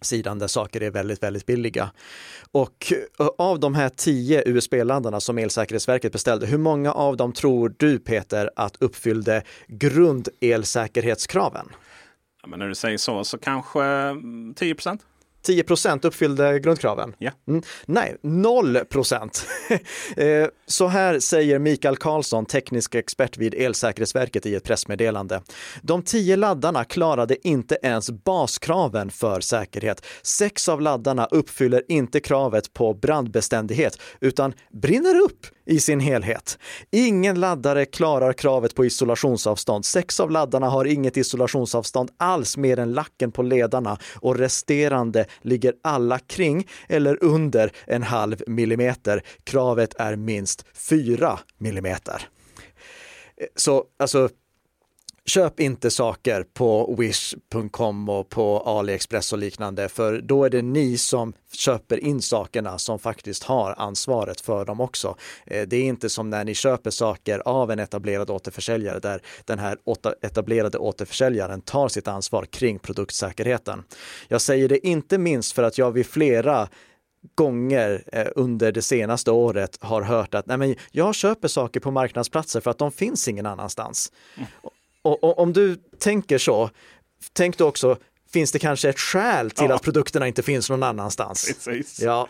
sidan 0.00 0.38
där 0.38 0.46
saker 0.46 0.82
är 0.82 0.90
väldigt, 0.90 1.22
väldigt 1.22 1.46
billiga. 1.46 1.90
Och 2.52 2.92
av 3.38 3.60
de 3.60 3.74
här 3.74 3.88
tio 3.88 4.42
USB-laddarna 4.46 5.20
som 5.20 5.38
Elsäkerhetsverket 5.38 6.12
beställde, 6.12 6.46
hur 6.46 6.58
många 6.58 6.92
av 6.92 7.16
dem 7.16 7.32
tror 7.32 7.74
du 7.76 7.98
Peter 7.98 8.50
att 8.56 8.82
uppfyllde 8.82 9.42
grundelsäkerhetskraven? 9.66 11.68
Ja, 12.42 12.48
men 12.48 12.58
när 12.58 12.68
du 12.68 12.74
säger 12.74 12.98
så, 12.98 13.24
så 13.24 13.38
kanske 13.38 13.84
mm, 13.84 14.54
10 14.54 14.74
procent? 14.74 15.02
10 15.46 15.62
procent 15.62 16.04
uppfyllde 16.04 16.60
grundkraven? 16.60 17.14
Ja. 17.18 17.30
Mm, 17.48 17.62
nej, 17.86 18.16
0 18.22 18.78
procent. 18.78 19.46
Eh, 20.16 20.48
så 20.66 20.86
här 20.86 21.20
säger 21.20 21.58
Mikael 21.58 21.96
Karlsson, 21.96 22.46
teknisk 22.46 22.94
expert 22.94 23.38
vid 23.38 23.54
Elsäkerhetsverket 23.54 24.46
i 24.46 24.54
ett 24.54 24.64
pressmeddelande. 24.64 25.42
De 25.82 26.02
tio 26.02 26.36
laddarna 26.36 26.84
klarade 26.84 27.48
inte 27.48 27.78
ens 27.82 28.10
baskraven 28.10 29.10
för 29.10 29.40
säkerhet. 29.40 30.06
Sex 30.22 30.68
av 30.68 30.80
laddarna 30.80 31.26
uppfyller 31.26 31.82
inte 31.88 32.20
kravet 32.20 32.72
på 32.72 32.94
brandbeständighet 32.94 33.98
utan 34.20 34.52
brinner 34.72 35.20
upp 35.20 35.46
i 35.66 35.80
sin 35.80 36.00
helhet. 36.00 36.58
Ingen 36.90 37.40
laddare 37.40 37.84
klarar 37.84 38.32
kravet 38.32 38.74
på 38.74 38.84
isolationsavstånd. 38.84 39.84
Sex 39.84 40.20
av 40.20 40.30
laddarna 40.30 40.68
har 40.68 40.84
inget 40.84 41.16
isolationsavstånd 41.16 42.10
alls 42.18 42.56
mer 42.56 42.78
än 42.78 42.92
lacken 42.92 43.32
på 43.32 43.42
ledarna 43.42 43.98
och 44.14 44.38
resterande 44.38 45.26
ligger 45.42 45.74
alla 45.82 46.18
kring 46.18 46.68
eller 46.88 47.24
under 47.24 47.72
en 47.86 48.02
halv 48.02 48.42
millimeter. 48.46 49.22
Kravet 49.44 49.94
är 49.98 50.16
minst 50.16 50.64
4 50.74 51.38
millimeter. 51.58 52.28
Eh, 53.36 53.46
så 53.56 53.84
alltså, 53.98 54.28
köp 55.26 55.60
inte 55.60 55.90
saker 55.90 56.44
på 56.54 56.94
wish.com 56.98 58.08
och 58.08 58.28
på 58.28 58.60
AliExpress 58.60 59.32
och 59.32 59.38
liknande, 59.38 59.88
för 59.88 60.20
då 60.20 60.44
är 60.44 60.50
det 60.50 60.62
ni 60.62 60.98
som 60.98 61.32
köper 61.52 62.04
in 62.04 62.22
sakerna 62.22 62.78
som 62.78 62.98
faktiskt 62.98 63.42
har 63.42 63.74
ansvaret 63.78 64.40
för 64.40 64.64
dem 64.64 64.80
också. 64.80 65.16
Eh, 65.46 65.62
det 65.68 65.76
är 65.76 65.82
inte 65.82 66.08
som 66.08 66.30
när 66.30 66.44
ni 66.44 66.54
köper 66.54 66.90
saker 66.90 67.42
av 67.44 67.70
en 67.70 67.78
etablerad 67.78 68.30
återförsäljare 68.30 68.98
där 68.98 69.22
den 69.44 69.58
här 69.58 69.78
etablerade 70.22 70.78
återförsäljaren 70.78 71.60
tar 71.60 71.88
sitt 71.88 72.08
ansvar 72.08 72.44
kring 72.44 72.78
produktsäkerheten. 72.78 73.82
Jag 74.28 74.40
säger 74.40 74.68
det 74.68 74.86
inte 74.86 75.18
minst 75.18 75.52
för 75.52 75.62
att 75.62 75.78
jag 75.78 75.92
vid 75.92 76.06
flera 76.06 76.68
gånger 77.34 78.02
eh, 78.12 78.26
under 78.36 78.72
det 78.72 78.82
senaste 78.82 79.30
året 79.30 79.78
har 79.80 80.02
hört 80.02 80.34
att 80.34 80.46
Nej, 80.46 80.56
men 80.56 80.74
jag 80.90 81.14
köper 81.14 81.48
saker 81.48 81.80
på 81.80 81.90
marknadsplatser 81.90 82.60
för 82.60 82.70
att 82.70 82.78
de 82.78 82.92
finns 82.92 83.28
ingen 83.28 83.46
annanstans. 83.46 84.12
Mm. 84.36 84.48
Och, 85.06 85.24
och, 85.24 85.38
om 85.38 85.52
du 85.52 85.76
tänker 85.98 86.38
så, 86.38 86.70
tänk 87.32 87.58
då 87.58 87.68
också, 87.68 87.98
finns 88.32 88.52
det 88.52 88.58
kanske 88.58 88.88
ett 88.88 88.98
skäl 88.98 89.50
till 89.50 89.66
ja. 89.68 89.74
att 89.74 89.82
produkterna 89.82 90.26
inte 90.26 90.42
finns 90.42 90.70
någon 90.70 90.82
annanstans? 90.82 91.46
Precis. 91.46 92.00
Ja. 92.00 92.28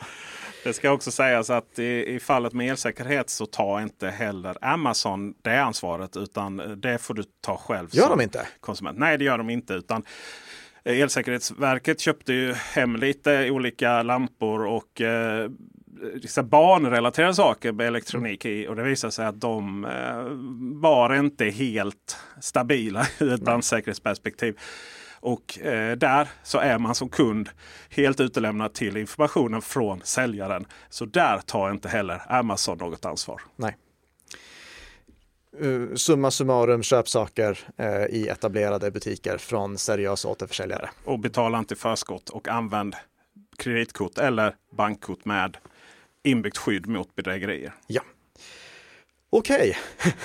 Det 0.65 0.73
ska 0.73 0.91
också 0.91 1.11
sägas 1.11 1.51
att 1.51 1.79
i, 1.79 2.15
i, 2.15 2.21
fallet 2.21 2.53
med 2.53 2.71
elsäkerhet 2.71 3.31
så 3.31 3.47
tar 3.47 3.81
inte 3.81 4.09
heller 4.09 4.57
Amazon 4.61 5.35
det 5.43 5.63
ansvaret 5.63 6.17
utan 6.17 6.81
det 6.81 6.99
får 6.99 7.15
du 7.15 7.25
ta 7.41 7.57
själv. 7.57 7.89
Gör 7.93 8.09
de 8.09 8.21
inte? 8.21 8.47
Konsument. 8.61 8.99
Nej, 8.99 9.19
det 9.19 9.25
gör 9.25 9.39
de 9.39 9.51
inte. 9.51 9.75
utan 9.75 10.03
Elsäkerhetsverket 10.85 12.01
köpte 12.01 12.33
ju 12.33 12.53
hem 12.53 12.97
lite 12.97 13.51
olika 13.51 14.03
lampor 14.03 14.67
och 14.67 15.01
eh, 15.01 15.51
barnrelaterade 16.43 17.35
saker 17.35 17.73
med 17.73 17.87
elektronik 17.87 18.45
i. 18.45 18.67
Och 18.69 18.77
det 18.77 18.83
visade 18.83 19.13
sig 19.13 19.27
att 19.27 19.41
de 19.41 19.85
eh, 19.85 20.25
var 20.81 21.15
inte 21.15 21.45
helt 21.45 22.17
stabila 22.41 23.07
ur 23.19 23.33
ett 23.33 23.41
brandsäkerhetsperspektiv. 23.41 24.59
Och 25.21 25.59
eh, 25.59 25.97
där 25.97 26.29
så 26.43 26.59
är 26.59 26.79
man 26.79 26.95
som 26.95 27.09
kund 27.09 27.49
helt 27.91 28.21
utelämnad 28.21 28.75
till 28.75 28.97
informationen 28.97 29.63
från 29.63 30.01
säljaren. 30.05 30.67
Så 30.89 31.05
där 31.05 31.39
tar 31.39 31.71
inte 31.71 31.89
heller 31.89 32.23
Amazon 32.29 32.79
något 32.79 33.05
ansvar. 33.05 33.41
Nej. 33.57 33.77
Uh, 35.63 35.95
summa 35.95 36.31
summarum, 36.31 36.83
köp 36.83 37.09
saker 37.09 37.59
uh, 37.81 38.07
i 38.07 38.29
etablerade 38.29 38.91
butiker 38.91 39.39
från 39.39 39.79
seriösa 39.79 40.29
återförsäljare. 40.29 40.91
Och 41.05 41.19
betala 41.19 41.59
inte 41.59 41.77
förskott 41.77 42.29
och 42.29 42.49
använd 42.49 42.97
kreditkort 43.59 44.19
eller 44.19 44.55
bankkort 44.77 45.25
med 45.25 45.57
inbyggt 46.27 46.59
skydd 46.59 46.87
mot 46.87 47.15
bedrägerier. 47.15 47.75
Ja. 47.87 48.03
Okej, 49.31 49.77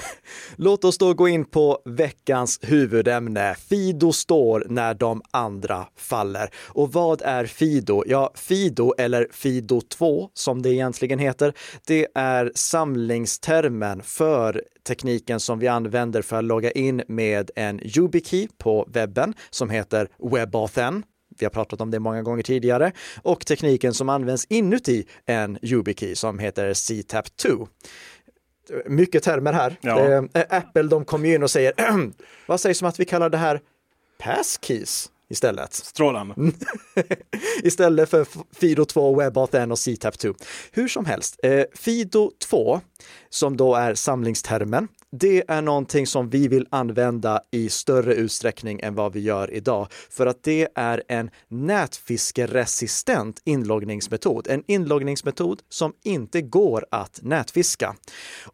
låt 0.55 0.83
oss 0.83 0.97
då 0.97 1.13
gå 1.13 1.27
in 1.27 1.45
på 1.45 1.81
veckans 1.85 2.59
huvudämne. 2.61 3.55
Fido 3.55 4.11
står 4.11 4.65
när 4.69 4.93
de 4.93 5.21
andra 5.31 5.87
faller. 5.95 6.49
Och 6.67 6.93
vad 6.93 7.21
är 7.21 7.45
Fido? 7.45 8.03
Ja, 8.07 8.31
Fido 8.35 8.93
eller 8.97 9.27
Fido 9.31 9.81
2 9.81 10.29
som 10.33 10.61
det 10.61 10.69
egentligen 10.69 11.19
heter, 11.19 11.53
det 11.87 12.07
är 12.15 12.51
samlingstermen 12.55 14.01
för 14.03 14.63
tekniken 14.87 15.39
som 15.39 15.59
vi 15.59 15.67
använder 15.67 16.21
för 16.21 16.37
att 16.37 16.43
logga 16.43 16.71
in 16.71 17.03
med 17.07 17.51
en 17.55 17.79
YubiKey 17.97 18.47
på 18.57 18.87
webben 18.93 19.33
som 19.49 19.69
heter 19.69 20.07
WebAuthn 20.19 21.03
vi 21.39 21.45
har 21.45 21.49
pratat 21.49 21.81
om 21.81 21.91
det 21.91 21.99
många 21.99 22.21
gånger 22.21 22.43
tidigare, 22.43 22.91
och 23.21 23.45
tekniken 23.45 23.93
som 23.93 24.09
används 24.09 24.45
inuti 24.49 25.05
en 25.25 25.57
YubiKey 25.61 26.15
som 26.15 26.39
heter 26.39 26.73
CTAP2. 26.73 27.67
mycket 28.85 29.23
termer 29.23 29.53
här. 29.53 29.75
Ja. 29.81 30.23
Apple 30.49 30.83
de 30.83 31.05
kom 31.05 31.25
ju 31.25 31.35
in 31.35 31.43
och 31.43 31.51
säger, 31.51 31.73
vad 32.47 32.59
sägs 32.59 32.81
om 32.81 32.87
att 32.87 32.99
vi 32.99 33.05
kallar 33.05 33.29
det 33.29 33.37
här 33.37 33.61
passkeys 34.19 35.11
istället? 35.29 35.73
Strålande. 35.73 36.35
istället 37.63 38.09
för 38.09 38.27
Fido 38.55 38.85
2, 38.85 39.15
WebAuth 39.15 39.55
1 39.55 39.71
och 39.71 39.79
CTAP 39.79 40.17
2. 40.17 40.33
Hur 40.71 40.87
som 40.87 41.05
helst, 41.05 41.39
eh, 41.43 41.63
Fido 41.73 42.31
2, 42.49 42.81
som 43.29 43.57
då 43.57 43.75
är 43.75 43.95
samlingstermen, 43.95 44.87
det 45.11 45.43
är 45.47 45.61
någonting 45.61 46.07
som 46.07 46.29
vi 46.29 46.47
vill 46.47 46.67
använda 46.69 47.41
i 47.51 47.69
större 47.69 48.13
utsträckning 48.13 48.79
än 48.79 48.95
vad 48.95 49.13
vi 49.13 49.19
gör 49.19 49.53
idag, 49.53 49.87
för 50.09 50.25
att 50.25 50.43
det 50.43 50.67
är 50.75 51.03
en 51.07 51.29
nätfiskeresistent 51.47 53.41
inloggningsmetod. 53.43 54.47
En 54.47 54.63
inloggningsmetod 54.67 55.61
som 55.69 55.93
inte 56.03 56.41
går 56.41 56.85
att 56.91 57.19
nätfiska. 57.23 57.95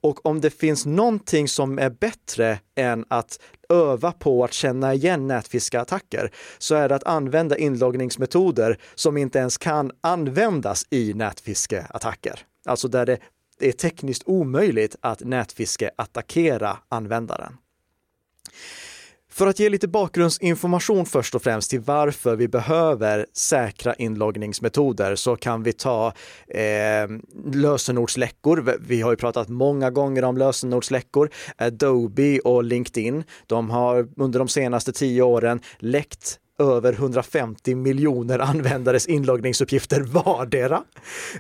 Och 0.02 0.26
om 0.26 0.42
det 0.42 0.50
finns 0.50 0.86
någonting 0.86 1.48
som 1.48 1.80
är 1.80 1.90
bättre 1.90 2.60
än 2.76 3.06
att 3.08 3.40
öva 3.70 4.12
på 4.12 4.44
att 4.44 4.54
känna 4.54 4.94
igen 4.94 5.28
nätfiskeattacker 5.28 6.32
så 6.58 6.76
är 6.76 6.90
det 6.90 6.96
att 6.96 7.04
använda 7.04 7.58
inloggningsmetoder 7.58 8.78
som 8.96 9.18
inte 9.18 9.40
ens 9.40 9.58
kan 9.58 9.92
användas 10.02 10.86
i 10.90 11.14
nätfiskeattacker. 11.14 12.40
Alltså 12.66 12.88
där 12.88 13.06
det 13.06 13.18
det 13.60 13.68
är 13.68 13.72
tekniskt 13.72 14.24
omöjligt 14.26 14.96
att 15.02 15.20
nätfiskeattackera 15.20 16.78
användaren. 16.90 17.58
För 19.38 19.48
att 19.48 19.60
ge 19.60 19.70
lite 19.70 19.88
bakgrundsinformation 19.88 21.06
först 21.06 21.36
och 21.36 21.42
främst 21.42 21.70
till 21.70 21.80
varför 21.80 22.36
vi 22.36 22.48
behöver 22.48 23.26
säkra 23.34 23.94
inloggningsmetoder 23.94 25.16
så 25.16 25.36
kan 25.36 25.64
vi 25.64 25.74
ta 25.74 26.14
eh, 26.48 27.08
lösenordsläckor. 27.54 28.78
Vi 28.80 29.02
har 29.02 29.12
ju 29.12 29.18
pratat 29.18 29.50
många 29.50 29.92
gånger 29.92 30.24
om 30.24 30.38
lösenordsläckor. 30.38 31.30
Adobe 31.58 32.40
och 32.40 32.64
LinkedIn, 32.64 33.24
de 33.48 33.70
har 33.70 34.08
under 34.16 34.40
de 34.40 34.48
senaste 34.48 34.92
tio 34.92 35.22
åren 35.22 35.60
läckt 35.80 36.40
över 36.60 36.94
150 36.94 37.76
miljoner 37.76 38.40
användares 38.40 39.08
inloggningsuppgifter 39.08 40.02
vardera. 40.02 40.84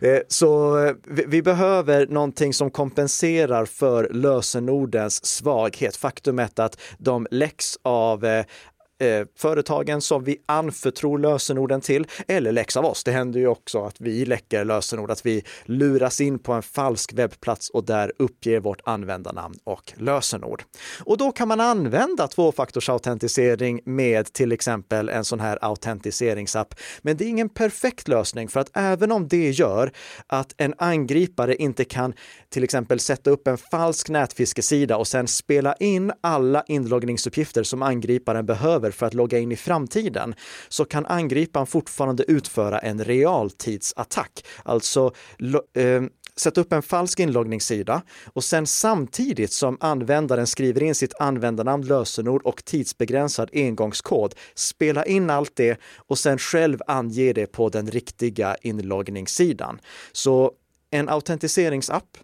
Eh, 0.01 0.19
så 0.27 0.77
eh, 0.85 0.93
vi 1.05 1.41
behöver 1.41 2.07
någonting 2.07 2.53
som 2.53 2.71
kompenserar 2.71 3.65
för 3.65 4.09
lösenordens 4.09 5.25
svaghet. 5.25 5.95
Faktumet 5.95 6.59
att 6.59 6.79
de 6.97 7.27
läcks 7.31 7.77
av 7.81 8.25
eh, 8.25 8.45
eh, 8.99 9.27
företagen 9.35 10.01
som 10.01 10.23
vi 10.23 10.37
anförtror 10.45 11.19
lösenorden 11.19 11.81
till 11.81 12.07
eller 12.27 12.51
läcks 12.51 12.77
av 12.77 12.85
oss. 12.85 13.03
Det 13.03 13.11
händer 13.11 13.39
ju 13.39 13.47
också 13.47 13.83
att 13.83 14.01
vi 14.01 14.25
läcker 14.25 14.65
lösenord, 14.65 15.11
att 15.11 15.25
vi 15.25 15.43
luras 15.65 16.21
in 16.21 16.39
på 16.39 16.53
en 16.53 16.63
falsk 16.63 17.13
webbplats 17.13 17.69
och 17.69 17.85
där 17.85 18.11
uppger 18.19 18.59
vårt 18.59 18.81
användarnamn 18.85 19.55
och 19.63 19.93
lösenord. 19.95 20.63
Och 21.05 21.17
då 21.17 21.31
kan 21.31 21.47
man 21.47 21.59
använda 21.59 22.27
tvåfaktorsautentisering 22.27 23.81
med 23.85 24.33
till 24.33 24.51
exempel 24.51 25.09
en 25.09 25.25
sån 25.25 25.39
här 25.39 25.59
autentiseringsapp. 25.61 26.75
Men 27.01 27.17
det 27.17 27.25
är 27.25 27.29
ingen 27.29 27.49
perfekt 27.49 28.07
lösning 28.07 28.47
för 28.47 28.59
att 28.59 28.69
även 28.73 29.11
om 29.11 29.27
det 29.27 29.49
gör 29.49 29.91
att 30.27 30.53
en 30.57 30.73
angripare 30.77 31.55
inte 31.55 31.85
kan 31.85 32.13
till 32.49 32.63
exempel 32.63 32.99
sätta 32.99 33.29
upp 33.29 33.47
en 33.47 33.57
falsk 33.57 34.09
nätfiskesida 34.09 34.97
och 34.97 35.07
sen 35.07 35.27
spela 35.27 35.73
in 35.73 36.11
alla 36.21 36.63
inloggningsuppgifter 36.67 37.63
som 37.63 37.81
angriparen 37.81 38.45
behöver 38.45 38.91
för 38.91 39.05
att 39.05 39.13
logga 39.13 39.39
in 39.39 39.51
i 39.51 39.55
framtiden, 39.55 40.35
så 40.69 40.85
kan 40.85 41.05
angriparen 41.05 41.67
fortfarande 41.67 42.23
utföra 42.23 42.79
en 42.79 43.03
realtidsattack. 43.03 44.45
Alltså 44.63 45.13
eh, 45.73 46.01
sätta 46.35 46.61
upp 46.61 46.73
en 46.73 46.81
falsk 46.81 47.19
inloggningssida 47.19 48.01
och 48.33 48.43
sen 48.43 48.67
samtidigt 48.67 49.51
som 49.51 49.77
användaren 49.79 50.47
skriver 50.47 50.83
in 50.83 50.95
sitt 50.95 51.13
användarnamn, 51.19 51.85
lösenord 51.85 52.41
och 52.41 52.65
tidsbegränsad 52.65 53.49
engångskod, 53.53 54.35
spela 54.55 55.05
in 55.05 55.29
allt 55.29 55.55
det 55.55 55.79
och 55.95 56.19
sen 56.19 56.37
själv 56.37 56.79
ange 56.87 57.33
det 57.33 57.47
på 57.47 57.69
den 57.69 57.91
riktiga 57.91 58.55
inloggningssidan. 58.61 59.79
Så 60.11 60.51
en 60.91 61.09
autentiseringsapp 61.09 62.17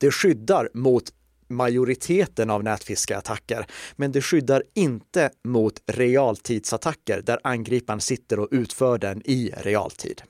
det 0.00 0.10
skyddar 0.10 0.68
mot 0.74 1.12
majoriteten 1.48 2.50
av 2.50 2.64
nätfiskeattacker, 2.64 3.66
men 3.96 4.12
det 4.12 4.22
skyddar 4.22 4.62
inte 4.74 5.30
mot 5.44 5.82
realtidsattacker 5.86 7.22
där 7.22 7.38
angriparen 7.44 8.00
sitter 8.00 8.38
och 8.38 8.48
utför 8.50 8.98
den 8.98 9.22
i 9.24 9.52
realtid. 9.56 10.22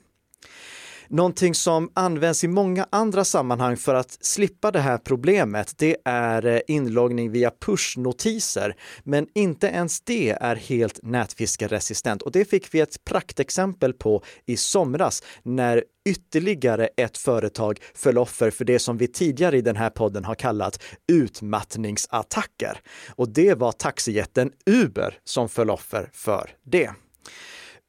Någonting 1.11 1.55
som 1.55 1.91
används 1.93 2.43
i 2.43 2.47
många 2.47 2.87
andra 2.89 3.23
sammanhang 3.23 3.77
för 3.77 3.95
att 3.95 4.17
slippa 4.21 4.71
det 4.71 4.79
här 4.79 4.97
problemet, 4.97 5.73
det 5.77 5.97
är 6.05 6.45
eh, 6.45 6.59
inloggning 6.67 7.31
via 7.31 7.51
pushnotiser. 7.59 8.75
Men 9.03 9.27
inte 9.35 9.67
ens 9.67 10.01
det 10.01 10.29
är 10.29 10.55
helt 10.55 10.99
nätfiskeresistent 11.03 12.21
och 12.21 12.31
det 12.31 12.45
fick 12.45 12.73
vi 12.73 12.79
ett 12.79 13.03
praktexempel 13.03 13.93
på 13.93 14.23
i 14.45 14.57
somras 14.57 15.23
när 15.43 15.83
ytterligare 16.05 16.89
ett 16.97 17.17
företag 17.17 17.79
föll 17.95 18.17
offer 18.17 18.51
för 18.51 18.65
det 18.65 18.79
som 18.79 18.97
vi 18.97 19.07
tidigare 19.07 19.57
i 19.57 19.61
den 19.61 19.75
här 19.75 19.89
podden 19.89 20.25
har 20.25 20.35
kallat 20.35 20.83
utmattningsattacker. 21.11 22.79
Och 23.15 23.29
det 23.29 23.53
var 23.53 23.71
taxijätten 23.71 24.51
Uber 24.65 25.17
som 25.23 25.49
föll 25.49 25.69
offer 25.69 26.09
för 26.13 26.49
det. 26.63 26.91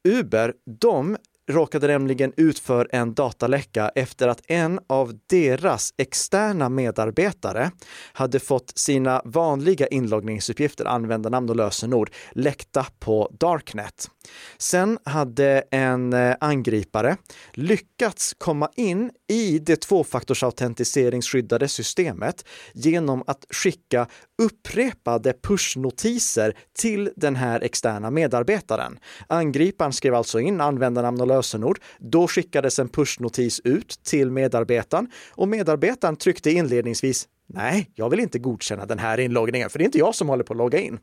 Uber, 0.07 0.53
de 0.79 1.17
råkade 1.51 1.87
nämligen 1.87 2.33
ut 2.37 2.59
för 2.59 2.87
en 2.91 3.13
dataläcka 3.13 3.91
efter 3.95 4.27
att 4.27 4.41
en 4.47 4.79
av 4.87 5.13
deras 5.29 5.93
externa 5.97 6.69
medarbetare 6.69 7.71
hade 8.13 8.39
fått 8.39 8.77
sina 8.77 9.21
vanliga 9.25 9.87
inloggningsuppgifter, 9.87 10.85
användarnamn 10.85 11.49
och 11.49 11.55
lösenord, 11.55 12.11
läckta 12.31 12.85
på 12.99 13.31
Darknet. 13.39 14.09
Sen 14.57 14.99
hade 15.03 15.63
en 15.71 16.13
eh, 16.13 16.35
angripare 16.39 17.17
lyckats 17.53 18.35
komma 18.37 18.69
in 18.75 19.11
i 19.29 19.59
det 19.59 19.75
tvåfaktorsautentiseringsskyddade 19.75 21.67
systemet 21.67 22.45
genom 22.73 23.23
att 23.27 23.45
skicka 23.49 24.07
upprepade 24.41 25.33
pushnotiser 25.43 26.57
till 26.77 27.09
den 27.15 27.35
här 27.35 27.61
externa 27.63 28.11
medarbetaren. 28.11 28.99
Angriparen 29.27 29.93
skrev 29.93 30.15
alltså 30.15 30.39
in 30.39 30.61
användarnamn 30.61 31.21
och 31.21 31.27
lösenord. 31.35 31.79
Då 31.99 32.27
skickades 32.27 32.79
en 32.79 32.89
pushnotis 32.89 33.61
ut 33.63 33.99
till 34.03 34.31
medarbetaren 34.31 35.07
och 35.29 35.47
medarbetaren 35.47 36.15
tryckte 36.15 36.51
inledningsvis 36.51 37.27
Nej, 37.47 37.91
jag 37.95 38.09
vill 38.09 38.19
inte 38.19 38.39
godkänna 38.39 38.85
den 38.85 38.99
här 38.99 39.19
inloggningen, 39.19 39.69
för 39.69 39.79
det 39.79 39.83
är 39.83 39.85
inte 39.85 39.97
jag 39.97 40.15
som 40.15 40.29
håller 40.29 40.43
på 40.43 40.53
att 40.53 40.57
logga 40.57 40.79
in. 40.79 40.99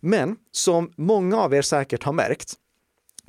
Men 0.00 0.36
som 0.52 0.92
många 0.96 1.40
av 1.40 1.54
er 1.54 1.62
säkert 1.62 2.02
har 2.02 2.12
märkt 2.12 2.54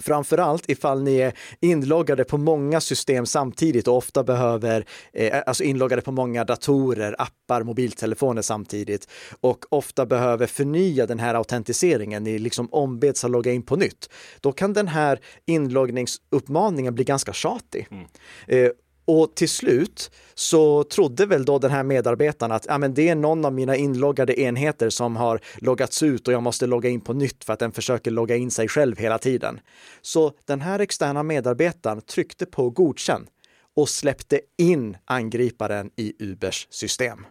Framförallt 0.01 0.69
ifall 0.69 1.03
ni 1.03 1.17
är 1.17 1.33
inloggade 1.59 2.23
på 2.23 2.37
många 2.37 2.81
system 2.81 3.25
samtidigt 3.25 3.87
och 3.87 3.97
ofta 3.97 4.23
behöver, 4.23 4.85
eh, 5.13 5.41
alltså 5.45 5.63
inloggade 5.63 6.01
på 6.01 6.11
många 6.11 6.45
datorer, 6.45 7.15
appar, 7.19 7.63
mobiltelefoner 7.63 8.41
samtidigt 8.41 9.07
och 9.39 9.65
ofta 9.69 10.05
behöver 10.05 10.47
förnya 10.47 11.05
den 11.05 11.19
här 11.19 11.35
autentiseringen, 11.35 12.23
ni 12.23 12.39
liksom 12.39 12.67
ombeds 12.71 13.23
att 13.23 13.31
logga 13.31 13.51
in 13.51 13.63
på 13.63 13.75
nytt. 13.75 14.09
Då 14.39 14.51
kan 14.51 14.73
den 14.73 14.87
här 14.87 15.19
inloggningsuppmaningen 15.45 16.95
bli 16.95 17.03
ganska 17.03 17.33
tjatig. 17.33 17.87
Mm. 17.91 18.05
Eh, 18.47 18.71
och 19.05 19.35
till 19.35 19.49
slut 19.49 20.11
så 20.33 20.83
trodde 20.83 21.25
väl 21.25 21.45
då 21.45 21.59
den 21.59 21.71
här 21.71 21.83
medarbetaren 21.83 22.51
att 22.51 22.65
ja, 22.67 22.77
men 22.77 22.93
det 22.93 23.09
är 23.09 23.15
någon 23.15 23.45
av 23.45 23.53
mina 23.53 23.75
inloggade 23.75 24.39
enheter 24.41 24.89
som 24.89 25.15
har 25.15 25.39
loggats 25.57 26.03
ut 26.03 26.27
och 26.27 26.33
jag 26.33 26.43
måste 26.43 26.67
logga 26.67 26.89
in 26.89 27.01
på 27.01 27.13
nytt 27.13 27.43
för 27.43 27.53
att 27.53 27.59
den 27.59 27.71
försöker 27.71 28.11
logga 28.11 28.35
in 28.35 28.51
sig 28.51 28.67
själv 28.67 28.97
hela 28.97 29.17
tiden. 29.17 29.59
Så 30.01 30.31
den 30.45 30.61
här 30.61 30.79
externa 30.79 31.23
medarbetaren 31.23 32.01
tryckte 32.01 32.45
på 32.45 32.69
godkänn 32.69 33.27
och 33.75 33.89
släppte 33.89 34.41
in 34.57 34.97
angriparen 35.05 35.91
i 35.95 36.13
Ubers 36.19 36.67
system. 36.69 37.25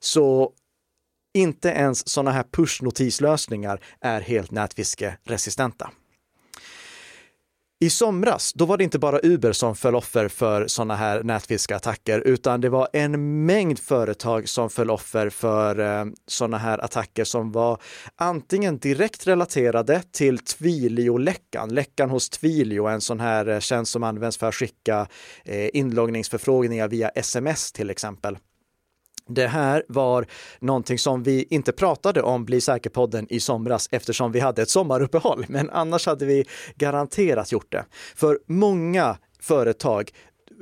Så 0.00 0.52
inte 1.34 1.68
ens 1.68 2.08
sådana 2.08 2.30
här 2.30 2.44
pushnotislösningar 2.52 3.80
är 4.00 4.20
helt 4.20 4.50
nätfiskeresistenta. 4.50 5.90
I 7.82 7.90
somras, 7.90 8.52
då 8.52 8.64
var 8.64 8.76
det 8.76 8.84
inte 8.84 8.98
bara 8.98 9.20
Uber 9.22 9.52
som 9.52 9.76
föll 9.76 9.94
offer 9.94 10.28
för 10.28 10.66
sådana 10.66 10.96
här 10.96 11.22
nätfiskeattacker, 11.22 12.20
utan 12.20 12.60
det 12.60 12.68
var 12.68 12.88
en 12.92 13.44
mängd 13.46 13.78
företag 13.78 14.48
som 14.48 14.70
föll 14.70 14.90
offer 14.90 15.30
för 15.30 15.78
eh, 15.78 16.04
sådana 16.26 16.58
här 16.58 16.84
attacker 16.84 17.24
som 17.24 17.52
var 17.52 17.82
antingen 18.16 18.78
direkt 18.78 19.26
relaterade 19.26 20.02
till 20.12 20.38
Twilio-läckan, 20.38 21.74
läckan 21.74 22.10
hos 22.10 22.30
Twilio, 22.30 22.86
en 22.86 23.00
sån 23.00 23.20
här 23.20 23.48
eh, 23.48 23.60
tjänst 23.60 23.92
som 23.92 24.02
används 24.02 24.38
för 24.38 24.48
att 24.48 24.54
skicka 24.54 25.06
eh, 25.44 25.68
inloggningsförfrågningar 25.72 26.88
via 26.88 27.08
sms 27.08 27.72
till 27.72 27.90
exempel. 27.90 28.38
Det 29.30 29.46
här 29.46 29.82
var 29.88 30.26
någonting 30.60 30.98
som 30.98 31.22
vi 31.22 31.46
inte 31.50 31.72
pratade 31.72 32.22
om 32.22 32.44
Bli 32.44 32.60
säker-podden 32.60 33.26
i 33.30 33.40
somras 33.40 33.88
eftersom 33.90 34.32
vi 34.32 34.40
hade 34.40 34.62
ett 34.62 34.70
sommaruppehåll, 34.70 35.44
men 35.48 35.70
annars 35.70 36.06
hade 36.06 36.26
vi 36.26 36.44
garanterat 36.76 37.52
gjort 37.52 37.72
det. 37.72 37.84
För 38.14 38.38
många 38.46 39.16
företag 39.40 40.10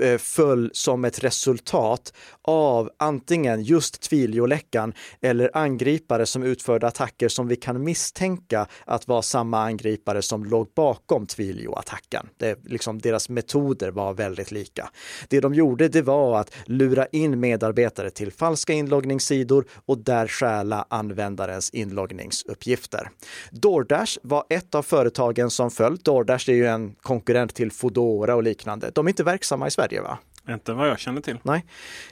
Eh, 0.01 0.19
föll 0.19 0.71
som 0.73 1.05
ett 1.05 1.25
resultat 1.25 2.13
av 2.43 2.91
antingen 2.97 3.63
just 3.63 4.03
Twilio-läckan 4.03 4.93
eller 5.21 5.51
angripare 5.57 6.27
som 6.27 6.43
utförde 6.43 6.87
attacker 6.87 7.29
som 7.29 7.49
vi 7.49 7.57
kan 7.57 7.85
misstänka 7.85 8.67
att 8.85 9.09
vara 9.09 9.23
samma 9.23 9.63
angripare 9.63 10.23
som 10.23 10.45
låg 10.45 10.69
bakom 10.75 11.27
Twilio-attacken. 11.27 12.27
liksom, 12.65 12.99
deras 12.99 13.29
metoder 13.29 13.91
var 13.91 14.15
väldigt 14.15 14.51
lika. 14.51 14.91
Det 15.29 15.41
de 15.41 15.55
gjorde 15.55 15.89
det 15.89 16.03
var 16.03 16.41
att 16.41 16.55
lura 16.65 17.07
in 17.07 17.41
medarbetare 17.41 18.11
till 18.11 18.33
falska 18.33 18.73
inloggningssidor 18.73 19.65
och 19.87 19.99
där 19.99 20.27
stjäla 20.27 20.87
användarens 20.89 21.71
inloggningsuppgifter. 21.71 23.11
DoorDash 23.51 24.19
var 24.23 24.45
ett 24.49 24.75
av 24.75 24.83
företagen 24.83 25.51
som 25.51 25.71
föll. 25.71 25.97
DoorDash 25.97 26.51
är 26.51 26.55
ju 26.55 26.67
en 26.67 26.95
konkurrent 27.03 27.55
till 27.55 27.73
Foodora 27.73 28.35
och 28.35 28.43
liknande. 28.43 28.91
De 28.95 29.07
är 29.07 29.11
inte 29.11 29.25
verksamma 29.25 29.67
i 29.67 29.71
Sverige 29.71 29.88
va? 29.97 30.19
Inte 30.49 30.73
vad 30.73 30.89
jag 30.89 30.99
känner 30.99 31.21
till. 31.21 31.39
Nej, 31.43 31.65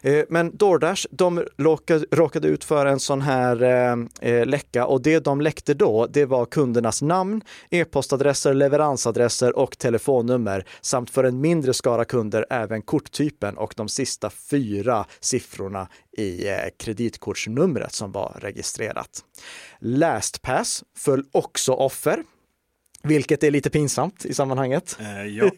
eh, 0.02 0.24
men 0.28 0.56
DoorDash, 0.56 1.06
de 1.10 1.44
råkade 2.10 2.48
ut 2.48 2.64
för 2.64 2.86
en 2.86 3.00
sån 3.00 3.20
här 3.20 3.62
eh, 3.62 4.30
eh, 4.30 4.46
läcka 4.46 4.86
och 4.86 5.02
det 5.02 5.18
de 5.24 5.40
läckte 5.40 5.74
då, 5.74 6.06
det 6.06 6.24
var 6.24 6.46
kundernas 6.46 7.02
namn, 7.02 7.42
e-postadresser, 7.70 8.54
leveransadresser 8.54 9.58
och 9.58 9.78
telefonnummer 9.78 10.64
samt 10.80 11.10
för 11.10 11.24
en 11.24 11.40
mindre 11.40 11.74
skara 11.74 12.04
kunder 12.04 12.46
även 12.50 12.82
korttypen 12.82 13.56
och 13.56 13.74
de 13.76 13.88
sista 13.88 14.30
fyra 14.30 15.04
siffrorna 15.20 15.88
i 16.18 16.44
kreditkortsnumret 16.78 17.92
som 17.92 18.12
var 18.12 18.38
registrerat. 18.40 19.24
LastPass 19.80 20.84
föll 20.96 21.24
också 21.32 21.72
offer 21.72 22.22
vilket 23.07 23.42
är 23.42 23.51
lite 23.51 23.71
pinsamt 23.71 24.25
i 24.25 24.35
sammanhanget. 24.35 24.99
Eh, 25.01 25.27
ja. 25.27 25.51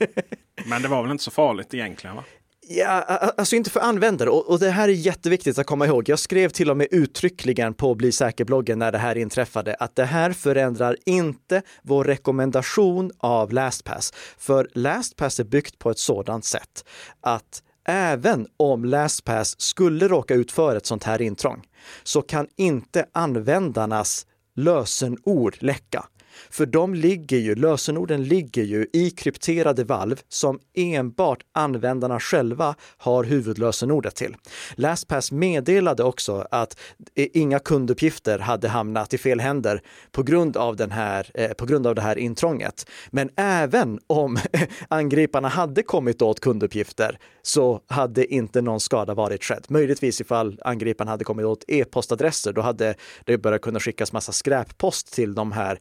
Men 0.66 0.82
det 0.82 0.88
var 0.88 1.02
väl 1.02 1.10
inte 1.10 1.24
så 1.24 1.30
farligt 1.30 1.74
egentligen? 1.74 2.16
va? 2.16 2.24
Ja, 2.70 3.00
alltså 3.36 3.56
inte 3.56 3.70
för 3.70 3.80
användare 3.80 4.30
och, 4.30 4.50
och, 4.50 4.58
det 4.58 4.70
här 4.70 4.88
är 4.88 4.92
jätteviktigt 4.92 5.58
att 5.58 5.66
komma 5.66 5.86
ihåg. 5.86 6.08
Jag 6.08 6.18
skrev 6.18 6.48
till 6.48 6.70
och 6.70 6.76
med 6.76 6.86
uttryckligen 6.90 7.74
på 7.74 7.94
Bli 7.94 8.12
säker-bloggen 8.12 8.78
när 8.78 8.92
det 8.92 8.98
här 8.98 9.18
inträffade 9.18 9.74
att 9.74 9.96
det 9.96 10.04
här 10.04 10.32
förändrar 10.32 10.96
inte 11.06 11.62
vår 11.82 12.04
rekommendation 12.04 13.10
av 13.18 13.52
LastPass. 13.52 14.12
För 14.38 14.68
LastPass 14.74 15.40
är 15.40 15.44
byggt 15.44 15.78
på 15.78 15.90
ett 15.90 15.98
sådant 15.98 16.44
sätt 16.44 16.84
att 17.20 17.62
även 17.88 18.46
om 18.56 18.84
LastPass 18.84 19.60
skulle 19.60 20.08
råka 20.08 20.34
ut 20.34 20.52
för 20.52 20.76
ett 20.76 20.86
sånt 20.86 21.04
här 21.04 21.22
intrång 21.22 21.62
så 22.02 22.22
kan 22.22 22.48
inte 22.56 23.06
användarnas 23.12 24.26
lösenord 24.56 25.56
läcka. 25.60 26.04
För 26.50 26.66
de 26.66 26.94
ligger 26.94 27.38
ju, 27.38 27.54
lösenorden 27.54 28.24
ligger 28.24 28.62
ju 28.62 28.86
i 28.92 29.10
krypterade 29.10 29.84
valv 29.84 30.20
som 30.28 30.58
enbart 30.74 31.42
användarna 31.52 32.20
själva 32.20 32.74
har 32.96 33.24
huvudlösenordet 33.24 34.14
till. 34.14 34.36
LastPass 34.74 35.32
meddelade 35.32 36.04
också 36.04 36.46
att 36.50 36.80
inga 37.14 37.58
kunduppgifter 37.58 38.38
hade 38.38 38.68
hamnat 38.68 39.14
i 39.14 39.18
fel 39.18 39.40
händer 39.40 39.82
på 40.12 40.22
grund 40.22 40.56
av, 40.56 40.76
den 40.76 40.90
här, 40.90 41.30
eh, 41.34 41.50
på 41.50 41.66
grund 41.66 41.86
av 41.86 41.94
det 41.94 42.02
här 42.02 42.18
intrånget. 42.18 42.90
Men 43.10 43.30
även 43.36 43.98
om 44.06 44.38
angriparna 44.88 45.48
hade 45.48 45.82
kommit 45.82 46.22
åt 46.22 46.40
kunduppgifter 46.40 47.18
så 47.42 47.80
hade 47.86 48.34
inte 48.34 48.60
någon 48.60 48.80
skada 48.80 49.14
varit 49.14 49.44
skedd. 49.44 49.64
Möjligtvis 49.68 50.20
ifall 50.20 50.60
angriparna 50.64 51.10
hade 51.10 51.24
kommit 51.24 51.46
åt 51.46 51.64
e-postadresser, 51.68 52.52
då 52.52 52.60
hade 52.60 52.94
det 53.24 53.38
börjat 53.38 53.62
kunna 53.62 53.80
skickas 53.80 54.12
massa 54.12 54.32
skräppost 54.32 55.12
till 55.12 55.34
de 55.34 55.52
här 55.52 55.78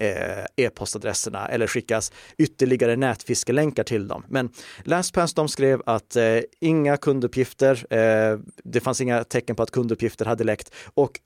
Eh, 0.00 0.44
e-postadresserna 0.56 1.48
eller 1.48 1.66
skickas 1.66 2.12
ytterligare 2.38 2.96
nätfiskelänkar 2.96 3.84
till 3.84 4.08
dem. 4.08 4.24
Men 4.28 4.50
LastPass 4.84 5.34
de 5.34 5.48
skrev 5.48 5.82
att 5.86 6.16
eh, 6.16 6.38
inga 6.60 6.96
kunduppgifter, 6.96 7.94
eh, 7.94 8.38
det 8.64 8.80
fanns 8.80 9.00
inga 9.00 9.24
tecken 9.24 9.56
på 9.56 9.62
att 9.62 9.70
kunduppgifter 9.70 10.24
hade 10.24 10.44
läckt 10.44 10.74
och 10.94 11.20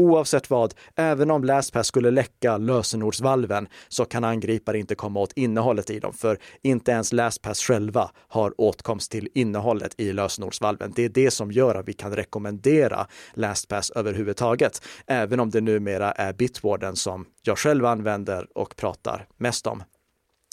Oavsett 0.00 0.50
vad, 0.50 0.74
även 0.96 1.30
om 1.30 1.44
LastPass 1.44 1.86
skulle 1.86 2.10
läcka 2.10 2.56
lösenordsvalven 2.56 3.68
så 3.88 4.04
kan 4.04 4.24
angripare 4.24 4.78
inte 4.78 4.94
komma 4.94 5.20
åt 5.20 5.32
innehållet 5.32 5.90
i 5.90 6.00
dem, 6.00 6.12
för 6.12 6.38
inte 6.62 6.90
ens 6.90 7.12
LastPass 7.12 7.60
själva 7.60 8.10
har 8.28 8.60
åtkomst 8.60 9.10
till 9.10 9.28
innehållet 9.34 10.00
i 10.00 10.12
lösenordsvalven. 10.12 10.92
Det 10.96 11.04
är 11.04 11.08
det 11.08 11.30
som 11.30 11.52
gör 11.52 11.74
att 11.74 11.88
vi 11.88 11.92
kan 11.92 12.16
rekommendera 12.16 13.06
LastPass 13.34 13.90
överhuvudtaget, 13.90 14.82
även 15.06 15.40
om 15.40 15.50
det 15.50 15.60
numera 15.60 16.12
är 16.12 16.32
Bitwarden 16.32 16.96
som 16.96 17.26
jag 17.42 17.58
själv 17.58 17.86
använder 17.86 18.58
och 18.58 18.76
pratar 18.76 19.26
mest 19.36 19.66
om. 19.66 19.82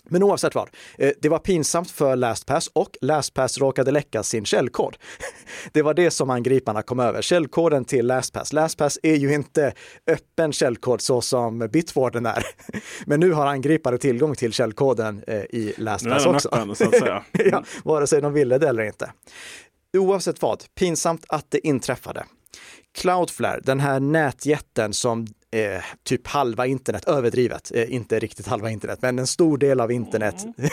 Men 0.09 0.23
oavsett 0.23 0.55
vad, 0.55 0.69
eh, 0.97 1.11
det 1.21 1.29
var 1.29 1.39
pinsamt 1.39 1.91
för 1.91 2.15
LastPass 2.15 2.69
och 2.73 2.97
LastPass 3.01 3.57
råkade 3.57 3.91
läcka 3.91 4.23
sin 4.23 4.45
källkod. 4.45 4.97
Det 5.71 5.81
var 5.81 5.93
det 5.93 6.11
som 6.11 6.29
angriparna 6.29 6.81
kom 6.81 6.99
över, 6.99 7.21
källkoden 7.21 7.85
till 7.85 8.07
LastPass. 8.07 8.53
LastPass 8.53 8.99
är 9.03 9.15
ju 9.15 9.33
inte 9.33 9.73
öppen 10.07 10.53
källkod 10.53 11.01
så 11.01 11.21
som 11.21 11.59
Bitwarden 11.59 12.25
är. 12.25 12.45
Men 13.05 13.19
nu 13.19 13.31
har 13.31 13.47
angripare 13.47 13.97
tillgång 13.97 14.35
till 14.35 14.53
källkoden 14.53 15.23
eh, 15.27 15.37
i 15.37 15.73
LastPass 15.77 16.25
också. 16.25 16.49
Öppen, 16.49 16.75
så 16.75 16.83
att 16.85 16.99
säga. 16.99 17.23
ja, 17.31 17.63
vare 17.83 18.07
sig 18.07 18.21
de 18.21 18.33
ville 18.33 18.57
det 18.57 18.69
eller 18.69 18.83
inte. 18.83 19.11
Oavsett 19.97 20.41
vad, 20.41 20.63
pinsamt 20.75 21.25
att 21.27 21.45
det 21.51 21.67
inträffade. 21.67 22.25
Cloudflare, 22.95 23.59
den 23.63 23.79
här 23.79 23.99
nätjätten 23.99 24.93
som 24.93 25.27
eh, 25.55 25.81
typ 26.03 26.27
halva 26.27 26.65
internet, 26.65 27.07
överdrivet, 27.07 27.71
eh, 27.75 27.93
inte 27.93 28.19
riktigt 28.19 28.47
halva 28.47 28.69
internet, 28.69 28.99
men 29.01 29.19
en 29.19 29.27
stor 29.27 29.57
del 29.57 29.79
av 29.79 29.91
internet 29.91 30.35
mm. 30.43 30.69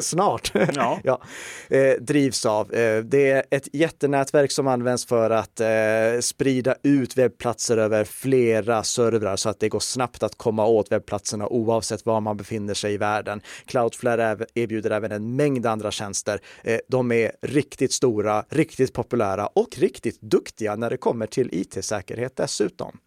snart 0.00 0.52
ja. 0.74 1.00
ja 1.04 1.22
eh, 1.68 1.94
drivs 2.00 2.46
av. 2.46 2.74
Eh, 2.74 3.04
det 3.04 3.30
är 3.30 3.44
ett 3.50 3.68
jättenätverk 3.72 4.50
som 4.52 4.66
används 4.66 5.06
för 5.06 5.30
att 5.30 5.60
eh, 5.60 6.20
sprida 6.20 6.74
ut 6.82 7.16
webbplatser 7.16 7.76
över 7.76 8.04
flera 8.04 8.82
servrar 8.82 9.36
så 9.36 9.48
att 9.48 9.60
det 9.60 9.68
går 9.68 9.80
snabbt 9.80 10.22
att 10.22 10.38
komma 10.38 10.66
åt 10.66 10.92
webbplatserna 10.92 11.48
oavsett 11.48 12.06
var 12.06 12.20
man 12.20 12.36
befinner 12.36 12.74
sig 12.74 12.94
i 12.94 12.96
världen. 12.96 13.40
Cloudflare 13.66 14.46
erbjuder 14.54 14.90
även 14.90 15.12
en 15.12 15.36
mängd 15.36 15.66
andra 15.66 15.90
tjänster. 15.90 16.40
Eh, 16.64 16.78
de 16.88 17.12
är 17.12 17.32
riktigt 17.42 17.92
stora, 17.92 18.44
riktigt 18.48 18.92
populära 18.92 19.46
och 19.46 19.78
riktigt 19.78 20.20
duktiga 20.20 20.76
när 20.76 20.90
det 20.90 20.96
kommer 20.96 21.26
till 21.26 21.48
it-säkerhet 21.52 22.36
dessutom. 22.36 22.98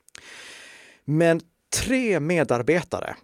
Men 1.06 1.42
tre 1.74 2.20
medarbetare 2.20 3.16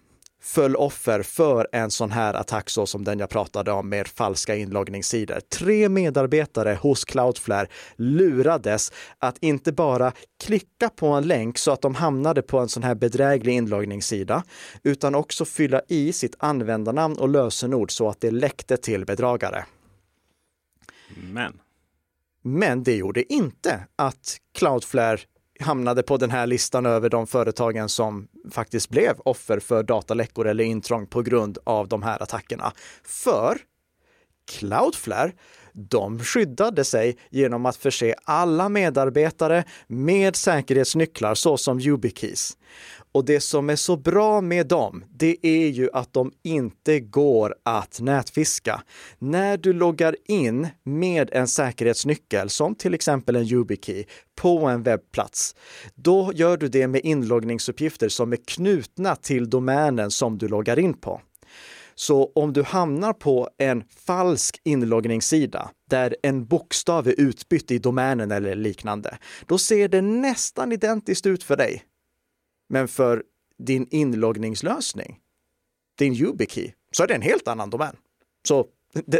föll 0.42 0.76
offer 0.76 1.24
för 1.24 1.68
en 1.72 1.92
sån 1.92 2.12
här 2.12 2.34
attack 2.34 2.70
så 2.70 2.86
som 2.86 3.04
den 3.04 3.20
jag 3.20 3.30
pratade 3.30 3.72
om 3.72 3.90
med 3.90 4.08
falska 4.08 4.56
inloggningssidor. 4.56 5.40
Tre 5.40 5.90
medarbetare 5.90 6.78
hos 6.82 7.06
Cloudflare 7.06 7.68
lurades 7.96 8.92
att 9.20 9.38
inte 9.40 9.72
bara 9.72 10.12
klicka 10.44 10.90
på 10.90 11.08
en 11.08 11.28
länk 11.28 11.58
så 11.58 11.72
att 11.72 11.82
de 11.82 11.96
hamnade 11.96 12.42
på 12.42 12.60
en 12.60 12.70
sån 12.70 12.84
här 12.84 12.96
bedräglig 12.96 13.54
inloggningssida, 13.54 14.44
utan 14.84 15.16
också 15.16 15.46
fylla 15.46 15.82
i 15.88 16.14
sitt 16.14 16.36
användarnamn 16.40 17.18
och 17.18 17.30
lösenord 17.30 17.92
så 17.92 18.10
att 18.10 18.22
det 18.22 18.32
läckte 18.32 18.78
till 18.78 19.06
bedragare. 19.06 19.66
Men? 21.34 21.60
Men 22.44 22.84
det 22.84 22.96
gjorde 22.96 23.34
inte 23.34 23.88
att 23.96 24.38
Cloudflare 24.54 25.20
hamnade 25.62 26.04
på 26.04 26.18
den 26.18 26.32
här 26.32 26.48
listan 26.48 26.86
över 26.86 27.10
de 27.10 27.28
företagen 27.28 27.90
som 27.90 28.28
faktiskt 28.52 28.90
blev 28.90 29.20
offer 29.26 29.60
för 29.60 29.84
dataläckor 29.84 30.48
eller 30.48 30.64
intrång 30.64 31.08
på 31.08 31.22
grund 31.22 31.58
av 31.64 31.88
de 31.88 32.04
här 32.04 32.24
attackerna. 32.24 32.74
För 33.04 33.58
Cloudflare, 34.52 35.32
de 35.74 36.20
skyddade 36.20 36.84
sig 36.84 37.18
genom 37.30 37.66
att 37.66 37.76
förse 37.76 38.16
alla 38.24 38.70
medarbetare 38.70 39.64
med 39.88 40.36
säkerhetsnycklar 40.36 41.36
såsom 41.36 41.80
YubiKeys. 41.80 42.58
Och 43.14 43.26
det 43.26 43.40
som 43.40 43.70
är 43.70 43.76
så 43.76 43.98
bra 43.98 44.42
med 44.42 44.68
dem, 44.68 45.04
det 45.10 45.38
är 45.42 45.68
ju 45.68 45.90
att 45.94 46.14
de 46.14 46.32
inte 46.44 47.00
går 47.00 47.56
att 47.64 48.00
nätfiska. 48.00 48.84
När 49.20 49.58
du 49.58 49.74
loggar 49.74 50.16
in 50.28 50.68
med 50.84 51.30
en 51.34 51.48
säkerhetsnyckel, 51.48 52.50
som 52.50 52.76
till 52.76 52.94
exempel 52.94 53.36
en 53.36 53.44
YubiKey, 53.44 54.06
på 54.36 54.58
en 54.66 54.84
webbplats, 54.84 55.56
då 55.96 56.32
gör 56.36 56.58
du 56.58 56.68
det 56.68 56.88
med 56.88 57.02
inloggningsuppgifter 57.04 58.10
som 58.10 58.34
är 58.34 58.40
knutna 58.48 59.16
till 59.16 59.50
domänen 59.50 60.12
som 60.12 60.38
du 60.38 60.48
loggar 60.48 60.80
in 60.80 60.94
på. 60.94 61.22
Så 61.96 62.32
om 62.36 62.54
du 62.54 62.64
hamnar 62.64 63.14
på 63.14 63.50
en 63.58 63.84
falsk 64.06 64.62
inloggningssida 64.64 65.72
där 65.90 66.16
en 66.24 66.46
bokstav 66.46 67.08
är 67.08 67.20
utbytt 67.20 67.72
i 67.72 67.80
domänen 67.80 68.32
eller 68.32 68.56
liknande, 68.56 69.18
då 69.46 69.58
ser 69.58 69.88
det 69.88 70.02
nästan 70.02 70.72
identiskt 70.72 71.26
ut 71.26 71.44
för 71.44 71.58
dig. 71.58 71.84
Men 72.70 72.88
för 72.88 73.24
din 73.58 73.88
inloggningslösning, 73.92 75.20
din 75.98 76.14
YubiKey, 76.14 76.72
så 76.92 77.04
är 77.04 77.08
det 77.08 77.16
en 77.16 77.22
helt 77.22 77.48
annan 77.48 77.70
domän. 77.70 77.96
Så 78.48 78.66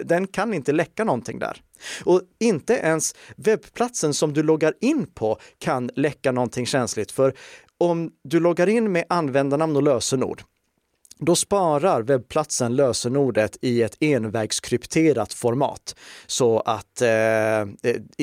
den 0.06 0.28
kan 0.28 0.54
inte 0.54 0.72
läcka 0.72 1.04
någonting 1.04 1.40
där. 1.40 1.62
Och 2.06 2.22
inte 2.40 2.74
ens 2.74 3.16
webbplatsen 3.36 4.14
som 4.14 4.34
du 4.34 4.44
loggar 4.44 4.74
in 4.82 5.08
på 5.08 5.38
kan 5.58 5.90
läcka 5.96 6.32
någonting 6.32 6.66
känsligt. 6.66 7.12
För 7.12 7.34
om 7.78 8.12
du 8.24 8.40
loggar 8.40 8.70
in 8.70 8.92
med 8.92 9.06
användarnamn 9.10 9.76
och 9.76 9.84
lösenord, 9.84 10.44
då 11.26 11.36
sparar 11.36 12.02
webbplatsen 12.02 12.76
lösenordet 12.76 13.58
i 13.62 13.82
ett 13.82 13.98
envägskrypterat 14.00 15.34
format 15.34 15.96
så 16.28 16.60
att 16.60 17.02
eh, 17.02 17.10
eh 17.10 17.66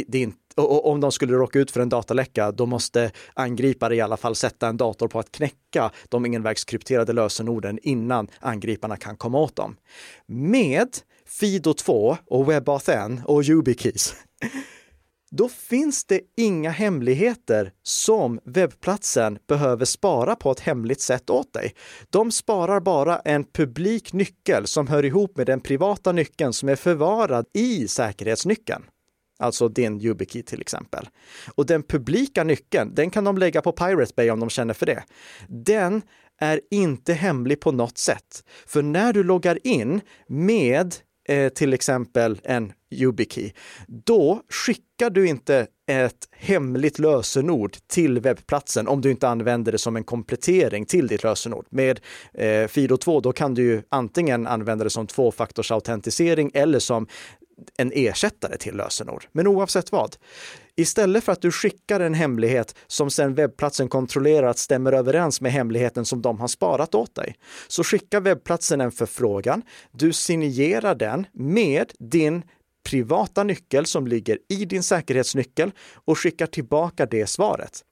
det 0.06 0.18
inte 0.18 0.38
och 0.56 0.90
om 0.90 1.00
de 1.00 1.12
skulle 1.12 1.32
råka 1.32 1.58
ut 1.58 1.70
för 1.70 1.80
en 1.80 1.88
dataläcka, 1.88 2.52
då 2.52 2.66
måste 2.66 3.10
angripare 3.34 3.96
i 3.96 4.00
alla 4.00 4.16
fall 4.16 4.34
sätta 4.34 4.68
en 4.68 4.76
dator 4.76 5.08
på 5.08 5.18
att 5.18 5.32
knäcka 5.32 5.90
de 6.08 6.24
envägskrypterade 6.24 7.12
lösenorden 7.12 7.78
innan 7.82 8.28
angriparna 8.40 8.96
kan 8.96 9.16
komma 9.16 9.38
åt 9.38 9.56
dem. 9.56 9.76
Med 10.26 10.88
Fido2 11.40 12.16
och 12.26 12.50
WebAuthn 12.50 13.20
och 13.24 13.42
YubiKeys 13.42 14.14
då 15.30 15.48
finns 15.48 16.04
det 16.04 16.20
inga 16.36 16.70
hemligheter 16.70 17.72
som 17.82 18.40
webbplatsen 18.44 19.38
behöver 19.48 19.84
spara 19.84 20.36
på 20.36 20.50
ett 20.50 20.60
hemligt 20.60 21.00
sätt 21.00 21.30
åt 21.30 21.52
dig. 21.52 21.74
De 22.10 22.32
sparar 22.32 22.80
bara 22.80 23.18
en 23.18 23.44
publik 23.44 24.12
nyckel 24.12 24.66
som 24.66 24.86
hör 24.86 25.04
ihop 25.04 25.36
med 25.36 25.46
den 25.46 25.60
privata 25.60 26.12
nyckeln 26.12 26.52
som 26.52 26.68
är 26.68 26.76
förvarad 26.76 27.46
i 27.54 27.88
säkerhetsnyckeln. 27.88 28.82
Alltså 29.38 29.68
din 29.68 30.00
YubiKey 30.00 30.42
till 30.42 30.60
exempel. 30.60 31.08
Och 31.54 31.66
den 31.66 31.82
publika 31.82 32.44
nyckeln, 32.44 32.94
den 32.94 33.10
kan 33.10 33.24
de 33.24 33.38
lägga 33.38 33.62
på 33.62 33.72
Pirate 33.72 34.12
Bay 34.16 34.30
om 34.30 34.40
de 34.40 34.50
känner 34.50 34.74
för 34.74 34.86
det. 34.86 35.04
Den 35.48 36.02
är 36.40 36.60
inte 36.70 37.12
hemlig 37.12 37.60
på 37.60 37.72
något 37.72 37.98
sätt. 37.98 38.44
För 38.66 38.82
när 38.82 39.12
du 39.12 39.22
loggar 39.22 39.66
in 39.66 40.00
med 40.26 40.94
eh, 41.28 41.48
till 41.48 41.72
exempel 41.72 42.40
en 42.44 42.72
YubiKey, 42.90 43.52
då 43.86 44.42
skickar 44.48 45.10
du 45.10 45.28
inte 45.28 45.66
ett 45.86 46.28
hemligt 46.30 46.98
lösenord 46.98 47.76
till 47.86 48.20
webbplatsen 48.20 48.88
om 48.88 49.00
du 49.00 49.10
inte 49.10 49.28
använder 49.28 49.72
det 49.72 49.78
som 49.78 49.96
en 49.96 50.04
komplettering 50.04 50.86
till 50.86 51.06
ditt 51.06 51.22
lösenord. 51.22 51.66
Med 51.70 52.00
eh, 52.34 52.44
Fido2 52.44 53.22
då 53.22 53.32
kan 53.32 53.54
du 53.54 53.62
ju 53.62 53.82
antingen 53.88 54.46
använda 54.46 54.84
det 54.84 54.90
som 54.90 55.06
tvåfaktorsautentisering 55.06 56.50
eller 56.54 56.78
som 56.78 57.06
en 57.76 57.92
ersättare 57.94 58.56
till 58.56 58.76
lösenord. 58.76 59.26
Men 59.32 59.46
oavsett 59.46 59.92
vad, 59.92 60.16
istället 60.78 61.24
för 61.24 61.32
att 61.32 61.42
du 61.42 61.52
skickar 61.52 62.00
en 62.00 62.14
hemlighet 62.14 62.74
som 62.86 63.10
sen 63.10 63.34
webbplatsen 63.34 63.88
kontrollerar 63.88 64.46
att 64.46 64.58
stämmer 64.58 64.92
överens 64.92 65.40
med 65.40 65.52
hemligheten 65.52 66.04
som 66.04 66.22
de 66.22 66.40
har 66.40 66.48
sparat 66.48 66.94
åt 66.94 67.14
dig, 67.14 67.34
så 67.68 67.84
skickar 67.84 68.20
webbplatsen 68.20 68.80
en 68.80 68.92
förfrågan. 68.92 69.62
Du 69.92 70.12
signerar 70.12 70.94
den 70.94 71.26
med 71.32 71.92
din 71.98 72.42
privata 72.84 73.44
nyckel 73.44 73.86
som 73.86 74.06
ligger 74.06 74.38
i 74.48 74.64
din 74.64 74.82
säkerhetsnyckel 74.82 75.70
och 75.94 76.18
skickar 76.18 76.46
tillbaka 76.46 77.06
det 77.06 77.26
svaret. 77.26 77.84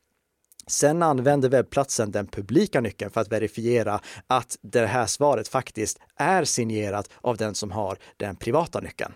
Sen 0.66 1.02
använder 1.02 1.48
webbplatsen 1.48 2.10
den 2.10 2.26
publika 2.26 2.80
nyckeln 2.80 3.10
för 3.10 3.20
att 3.20 3.32
verifiera 3.32 4.00
att 4.26 4.58
det 4.62 4.86
här 4.86 5.06
svaret 5.06 5.48
faktiskt 5.48 5.98
är 6.16 6.44
signerat 6.44 7.10
av 7.20 7.36
den 7.36 7.54
som 7.54 7.70
har 7.70 7.98
den 8.16 8.36
privata 8.36 8.80
nyckeln. 8.80 9.12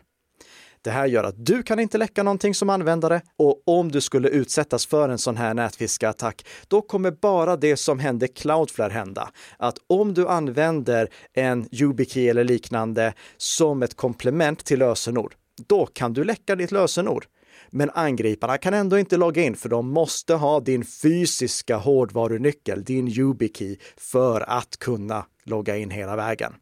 Det 0.83 0.91
här 0.91 1.07
gör 1.07 1.25
att 1.25 1.47
du 1.47 1.63
kan 1.63 1.81
inte 1.81 1.99
läcka 1.99 2.23
någonting 2.23 2.55
som 2.55 2.71
användare 2.71 3.21
och 3.39 3.63
om 3.67 3.93
du 3.93 4.01
skulle 4.01 4.29
utsättas 4.29 4.87
för 4.87 5.09
en 5.09 5.19
sån 5.19 5.37
här 5.37 5.55
nätfiskeattack, 5.55 6.47
då 6.69 6.83
kommer 6.83 7.11
bara 7.11 7.57
det 7.57 7.77
som 7.77 7.99
hände 7.99 8.29
Cloudflare 8.29 8.93
hända. 8.93 9.31
Att 9.59 9.79
om 9.87 10.15
du 10.15 10.29
använder 10.29 11.09
en 11.33 11.69
YubiKey 11.73 12.29
eller 12.29 12.45
liknande 12.45 13.15
som 13.37 13.83
ett 13.83 13.97
komplement 13.97 14.65
till 14.65 14.79
lösenord, 14.79 15.35
då 15.69 15.87
kan 15.87 16.13
du 16.13 16.25
läcka 16.25 16.57
ditt 16.57 16.73
lösenord. 16.73 17.27
Men 17.71 17.91
angriparna 17.91 18.59
kan 18.59 18.75
ändå 18.75 18.99
inte 18.99 19.17
logga 19.17 19.43
in 19.43 19.57
för 19.57 19.69
de 19.69 19.91
måste 19.91 20.35
ha 20.35 20.61
din 20.61 20.85
fysiska 20.85 21.77
hårdvarunyckel, 21.77 22.85
din 22.85 23.09
YubiKey, 23.09 23.77
för 23.97 24.41
att 24.41 24.77
kunna 24.79 25.27
logga 25.45 25.77
in 25.77 25.91
hela 25.91 26.17
vägen. 26.17 26.53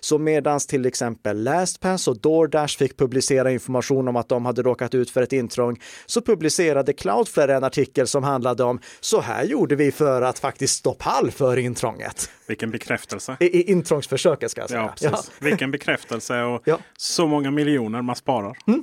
Så 0.00 0.18
medans 0.18 0.66
till 0.66 0.86
exempel 0.86 1.42
LastPass 1.42 2.08
och 2.08 2.20
DoorDash 2.20 2.68
fick 2.78 2.96
publicera 2.96 3.50
information 3.50 4.08
om 4.08 4.16
att 4.16 4.28
de 4.28 4.46
hade 4.46 4.62
råkat 4.62 4.94
ut 4.94 5.10
för 5.10 5.22
ett 5.22 5.32
intrång, 5.32 5.80
så 6.06 6.20
publicerade 6.20 6.92
Cloudflare 6.92 7.56
en 7.56 7.64
artikel 7.64 8.06
som 8.06 8.24
handlade 8.24 8.64
om 8.64 8.80
så 9.00 9.20
här 9.20 9.44
gjorde 9.44 9.76
vi 9.76 9.92
för 9.92 10.22
att 10.22 10.38
faktiskt 10.38 10.74
stå 10.74 10.94
pall 10.94 11.30
för 11.30 11.56
intrånget. 11.56 12.30
Vilken 12.46 12.70
bekräftelse. 12.70 13.36
I, 13.40 13.44
i 13.44 13.70
intrångsförsöket 13.70 14.50
ska 14.50 14.60
jag 14.60 14.70
säga. 14.70 14.80
Ja, 14.80 14.88
precis. 14.88 15.10
Ja. 15.40 15.46
Vilken 15.46 15.70
bekräftelse 15.70 16.42
och 16.42 16.62
ja. 16.64 16.78
så 16.96 17.26
många 17.26 17.50
miljoner 17.50 18.02
man 18.02 18.16
sparar. 18.16 18.56
Mm. 18.66 18.82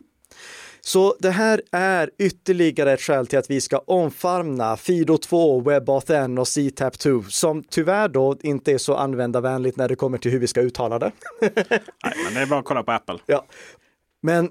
Så 0.88 1.16
det 1.20 1.30
här 1.30 1.62
är 1.72 2.10
ytterligare 2.20 2.94
ett 2.94 3.02
skäl 3.02 3.28
till 3.28 3.40
att 3.40 3.50
vi 3.50 3.62
ska 3.62 3.78
omfamna 3.78 4.76
Fido2, 4.76 5.64
WebAuthn 5.66 6.38
och 6.38 6.46
CTAP2 6.46 7.30
som 7.30 7.64
tyvärr 7.64 8.08
då 8.08 8.38
inte 8.42 8.72
är 8.72 8.78
så 8.78 8.96
användarvänligt 8.96 9.78
när 9.78 9.88
det 9.88 9.96
kommer 9.96 10.18
till 10.18 10.32
hur 10.32 10.40
vi 10.40 10.48
ska 10.48 10.62
uttala 10.62 11.00
det. 11.00 11.12
Nej, 11.42 11.52
men 12.26 12.34
det 12.34 12.42
är 12.42 12.46
bara 12.46 12.60
att 12.60 12.66
kolla 12.66 12.84
på 12.84 12.92
Apple. 12.92 13.18
Ja. 13.26 13.46
Men 14.24 14.50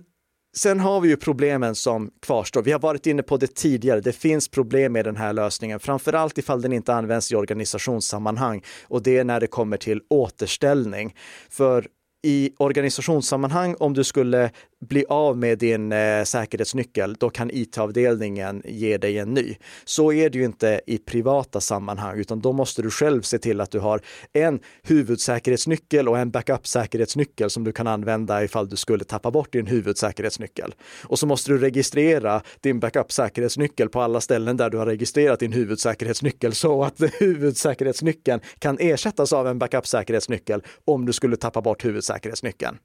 Sen 0.57 0.81
har 0.81 1.01
vi 1.01 1.09
ju 1.09 1.17
problemen 1.17 1.75
som 1.75 2.11
kvarstår. 2.23 2.63
Vi 2.63 2.73
har 2.73 2.79
varit 2.79 3.07
inne 3.07 3.23
på 3.23 3.37
det 3.37 3.55
tidigare. 3.55 4.01
Det 4.01 4.13
finns 4.13 4.49
problem 4.49 4.93
med 4.93 5.05
den 5.05 5.17
här 5.17 5.33
lösningen, 5.33 5.81
framför 5.81 6.13
allt 6.13 6.39
ifall 6.39 6.63
den 6.63 6.73
inte 6.73 6.95
används 6.95 7.33
i 7.33 7.35
organisationssammanhang 7.35 8.63
och 8.85 9.03
det 9.03 9.19
är 9.19 9.25
när 9.25 9.41
det 9.41 9.47
kommer 9.47 9.77
till 9.77 10.01
återställning. 10.09 11.15
För 11.51 11.87
i 12.25 12.53
organisationssammanhang, 12.59 13.77
om 13.79 13.95
du 13.95 14.05
skulle 14.05 14.51
bli 14.89 15.05
av 15.09 15.39
med 15.39 15.59
din 15.59 15.93
eh, 15.93 16.25
säkerhetsnyckel, 16.25 17.15
då 17.15 17.31
kan 17.31 17.51
IT-avdelningen 17.53 18.63
ge 18.65 18.99
dig 18.99 19.19
en 19.19 19.35
ny. 19.35 19.57
Så 19.85 20.13
är 20.13 20.31
det 20.31 20.39
ju 20.39 20.45
inte 20.45 20.81
i 20.87 20.99
privata 20.99 21.61
sammanhang, 21.61 22.19
utan 22.19 22.41
då 22.41 22.53
måste 22.53 22.83
du 22.83 22.91
själv 22.91 23.23
se 23.23 23.39
till 23.39 23.61
att 23.61 23.71
du 23.71 23.79
har 23.79 24.01
en 24.33 24.61
huvudsäkerhetsnyckel 24.83 26.09
och 26.09 26.19
en 26.19 26.31
backup-säkerhetsnyckel 26.31 27.51
som 27.51 27.65
du 27.65 27.73
kan 27.73 27.87
använda 27.87 28.45
ifall 28.45 28.69
du 28.69 28.77
skulle 28.77 29.05
tappa 29.05 29.31
bort 29.31 29.53
din 29.53 29.67
huvudsäkerhetsnyckel. 29.67 30.75
Och 31.03 31.19
så 31.19 31.27
måste 31.27 31.53
du 31.53 31.59
registrera 31.59 32.43
din 32.61 32.81
backup-säkerhetsnyckel 32.81 33.89
på 33.89 34.01
alla 34.01 34.21
ställen 34.21 34.57
där 34.57 34.71
du 34.71 34.79
har 34.79 34.87
registrerat 34.87 35.41
din 35.41 35.53
huvudsäkerhetsnyckel 35.53 36.55
så 36.55 36.85
att 36.85 37.01
huvudsäkerhetsnyckeln 37.21 38.41
kan 38.59 38.79
ersättas 38.79 39.33
av 39.33 39.49
en 39.49 39.59
backup-säkerhetsnyckel 39.59 40.63
om 40.85 41.07
du 41.07 41.13
skulle 41.13 41.37
tappa 41.37 41.63
bort 41.63 41.85
huvudsäkerhetsnyckeln. 41.85 42.79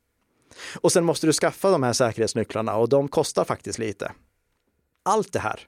Och 0.82 0.92
sen 0.92 1.06
måste 1.06 1.28
du 1.28 1.34
skaffa 1.34 1.72
de 1.72 1.84
här 1.84 1.94
säkerhetsnycklarna 1.94 2.76
och 2.76 2.90
de 2.90 3.08
kostar 3.08 3.44
faktiskt 3.46 3.80
lite. 3.80 4.12
Allt 5.06 5.34
det 5.34 5.40
här, 5.40 5.68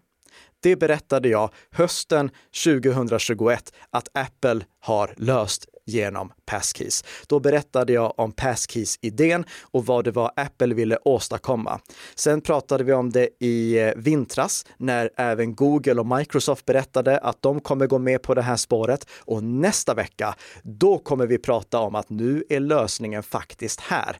det 0.60 0.76
berättade 0.76 1.30
jag 1.30 1.50
hösten 1.72 2.32
2021 2.64 3.74
att 3.90 4.08
Apple 4.14 4.66
har 4.80 5.14
löst 5.18 5.66
genom 5.86 6.34
Passkeys. 6.46 7.04
Då 7.28 7.40
berättade 7.40 7.94
jag 7.94 8.20
om 8.20 8.32
Passkeys-idén 8.32 9.46
och 9.62 9.86
vad 9.86 10.06
det 10.06 10.12
var 10.12 10.32
Apple 10.36 10.74
ville 10.74 10.98
åstadkomma. 11.06 11.80
Sen 12.16 12.42
pratade 12.42 12.84
vi 12.84 12.94
om 12.94 13.10
det 13.12 13.30
i 13.40 13.80
eh, 13.80 13.94
vintras 13.96 14.66
när 14.78 15.10
även 15.18 15.56
Google 15.56 15.94
och 15.94 16.06
Microsoft 16.06 16.66
berättade 16.66 17.18
att 17.18 17.42
de 17.42 17.60
kommer 17.60 17.88
gå 17.88 18.00
med 18.00 18.22
på 18.22 18.34
det 18.34 18.42
här 18.42 18.56
spåret 18.56 19.10
och 19.20 19.44
nästa 19.44 19.94
vecka, 19.94 20.36
då 20.64 20.98
kommer 20.98 21.28
vi 21.28 21.38
prata 21.38 21.80
om 21.80 21.96
att 21.96 22.10
nu 22.10 22.44
är 22.50 22.60
lösningen 22.60 23.24
faktiskt 23.24 23.80
här 23.80 24.20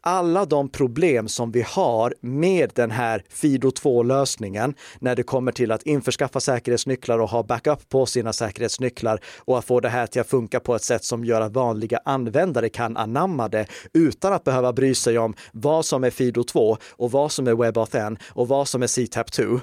alla 0.00 0.44
de 0.44 0.68
problem 0.68 1.28
som 1.28 1.52
vi 1.52 1.62
har 1.62 2.14
med 2.20 2.72
den 2.74 2.90
här 2.90 3.24
Fido2-lösningen 3.34 4.74
när 4.98 5.16
det 5.16 5.22
kommer 5.22 5.52
till 5.52 5.72
att 5.72 5.82
införskaffa 5.82 6.40
säkerhetsnycklar 6.40 7.18
och 7.18 7.30
ha 7.30 7.42
backup 7.42 7.88
på 7.88 8.06
sina 8.06 8.32
säkerhetsnycklar 8.32 9.20
och 9.38 9.58
att 9.58 9.64
få 9.64 9.80
det 9.80 9.88
här 9.88 10.06
till 10.06 10.20
att 10.20 10.28
funka 10.28 10.60
på 10.60 10.74
ett 10.74 10.82
sätt 10.82 11.04
som 11.04 11.24
gör 11.24 11.40
att 11.40 11.52
vanliga 11.52 12.00
användare 12.04 12.68
kan 12.68 12.96
anamma 12.96 13.48
det 13.48 13.66
utan 13.92 14.32
att 14.32 14.44
behöva 14.44 14.72
bry 14.72 14.94
sig 14.94 15.18
om 15.18 15.34
vad 15.52 15.84
som 15.84 16.04
är 16.04 16.10
Fido2 16.10 16.76
och 16.90 17.10
vad 17.10 17.32
som 17.32 17.46
är 17.46 17.54
WebAuthn 17.54 18.16
och 18.28 18.48
vad 18.48 18.68
som 18.68 18.82
är 18.82 18.86
CTAP2. 18.86 19.60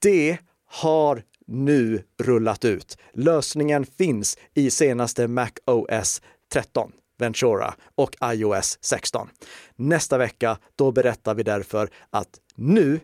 Det 0.00 0.38
har 0.66 1.22
nu 1.46 2.02
rullat 2.22 2.64
ut. 2.64 2.98
Lösningen 3.14 3.86
finns 3.98 4.38
i 4.54 4.70
senaste 4.70 5.28
Mac 5.28 5.50
OS 5.66 6.22
13. 6.52 6.92
Ventura 7.22 7.74
och 7.94 8.16
iOS 8.24 8.78
16. 8.80 9.28
Nästa 9.76 10.18
vecka, 10.18 10.58
då 10.76 10.92
berättar 10.92 11.34
vi 11.34 11.42
därför 11.42 11.88
att 12.10 12.28
nu 12.54 13.00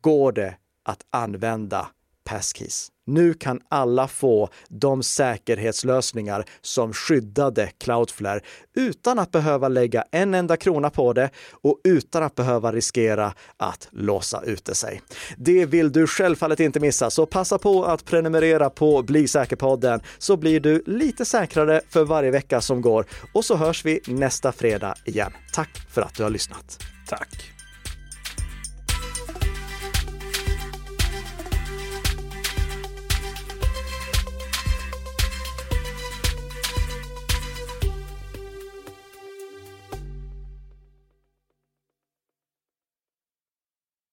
går 0.00 0.32
det 0.32 0.56
att 0.84 1.06
använda 1.10 1.90
Passkeys. 2.30 2.88
Nu 3.06 3.34
kan 3.34 3.60
alla 3.68 4.08
få 4.08 4.48
de 4.68 5.02
säkerhetslösningar 5.02 6.44
som 6.60 6.92
skyddade 6.92 7.70
Cloudflare 7.78 8.40
utan 8.76 9.18
att 9.18 9.30
behöva 9.30 9.68
lägga 9.68 10.04
en 10.10 10.34
enda 10.34 10.56
krona 10.56 10.90
på 10.90 11.12
det 11.12 11.30
och 11.50 11.80
utan 11.84 12.22
att 12.22 12.34
behöva 12.34 12.72
riskera 12.72 13.34
att 13.56 13.88
låsa 13.92 14.42
ute 14.42 14.74
sig. 14.74 15.02
Det 15.36 15.66
vill 15.66 15.92
du 15.92 16.06
självfallet 16.06 16.60
inte 16.60 16.80
missa, 16.80 17.10
så 17.10 17.26
passa 17.26 17.58
på 17.58 17.84
att 17.84 18.04
prenumerera 18.04 18.70
på 18.70 19.02
Bli 19.02 19.28
säker-podden 19.28 20.00
så 20.18 20.36
blir 20.36 20.60
du 20.60 20.82
lite 20.86 21.24
säkrare 21.24 21.80
för 21.88 22.04
varje 22.04 22.30
vecka 22.30 22.60
som 22.60 22.80
går 22.80 23.06
och 23.34 23.44
så 23.44 23.56
hörs 23.56 23.84
vi 23.84 24.00
nästa 24.06 24.52
fredag 24.52 24.94
igen. 25.04 25.32
Tack 25.52 25.70
för 25.90 26.02
att 26.02 26.14
du 26.14 26.22
har 26.22 26.30
lyssnat. 26.30 26.78
Tack. 27.08 27.59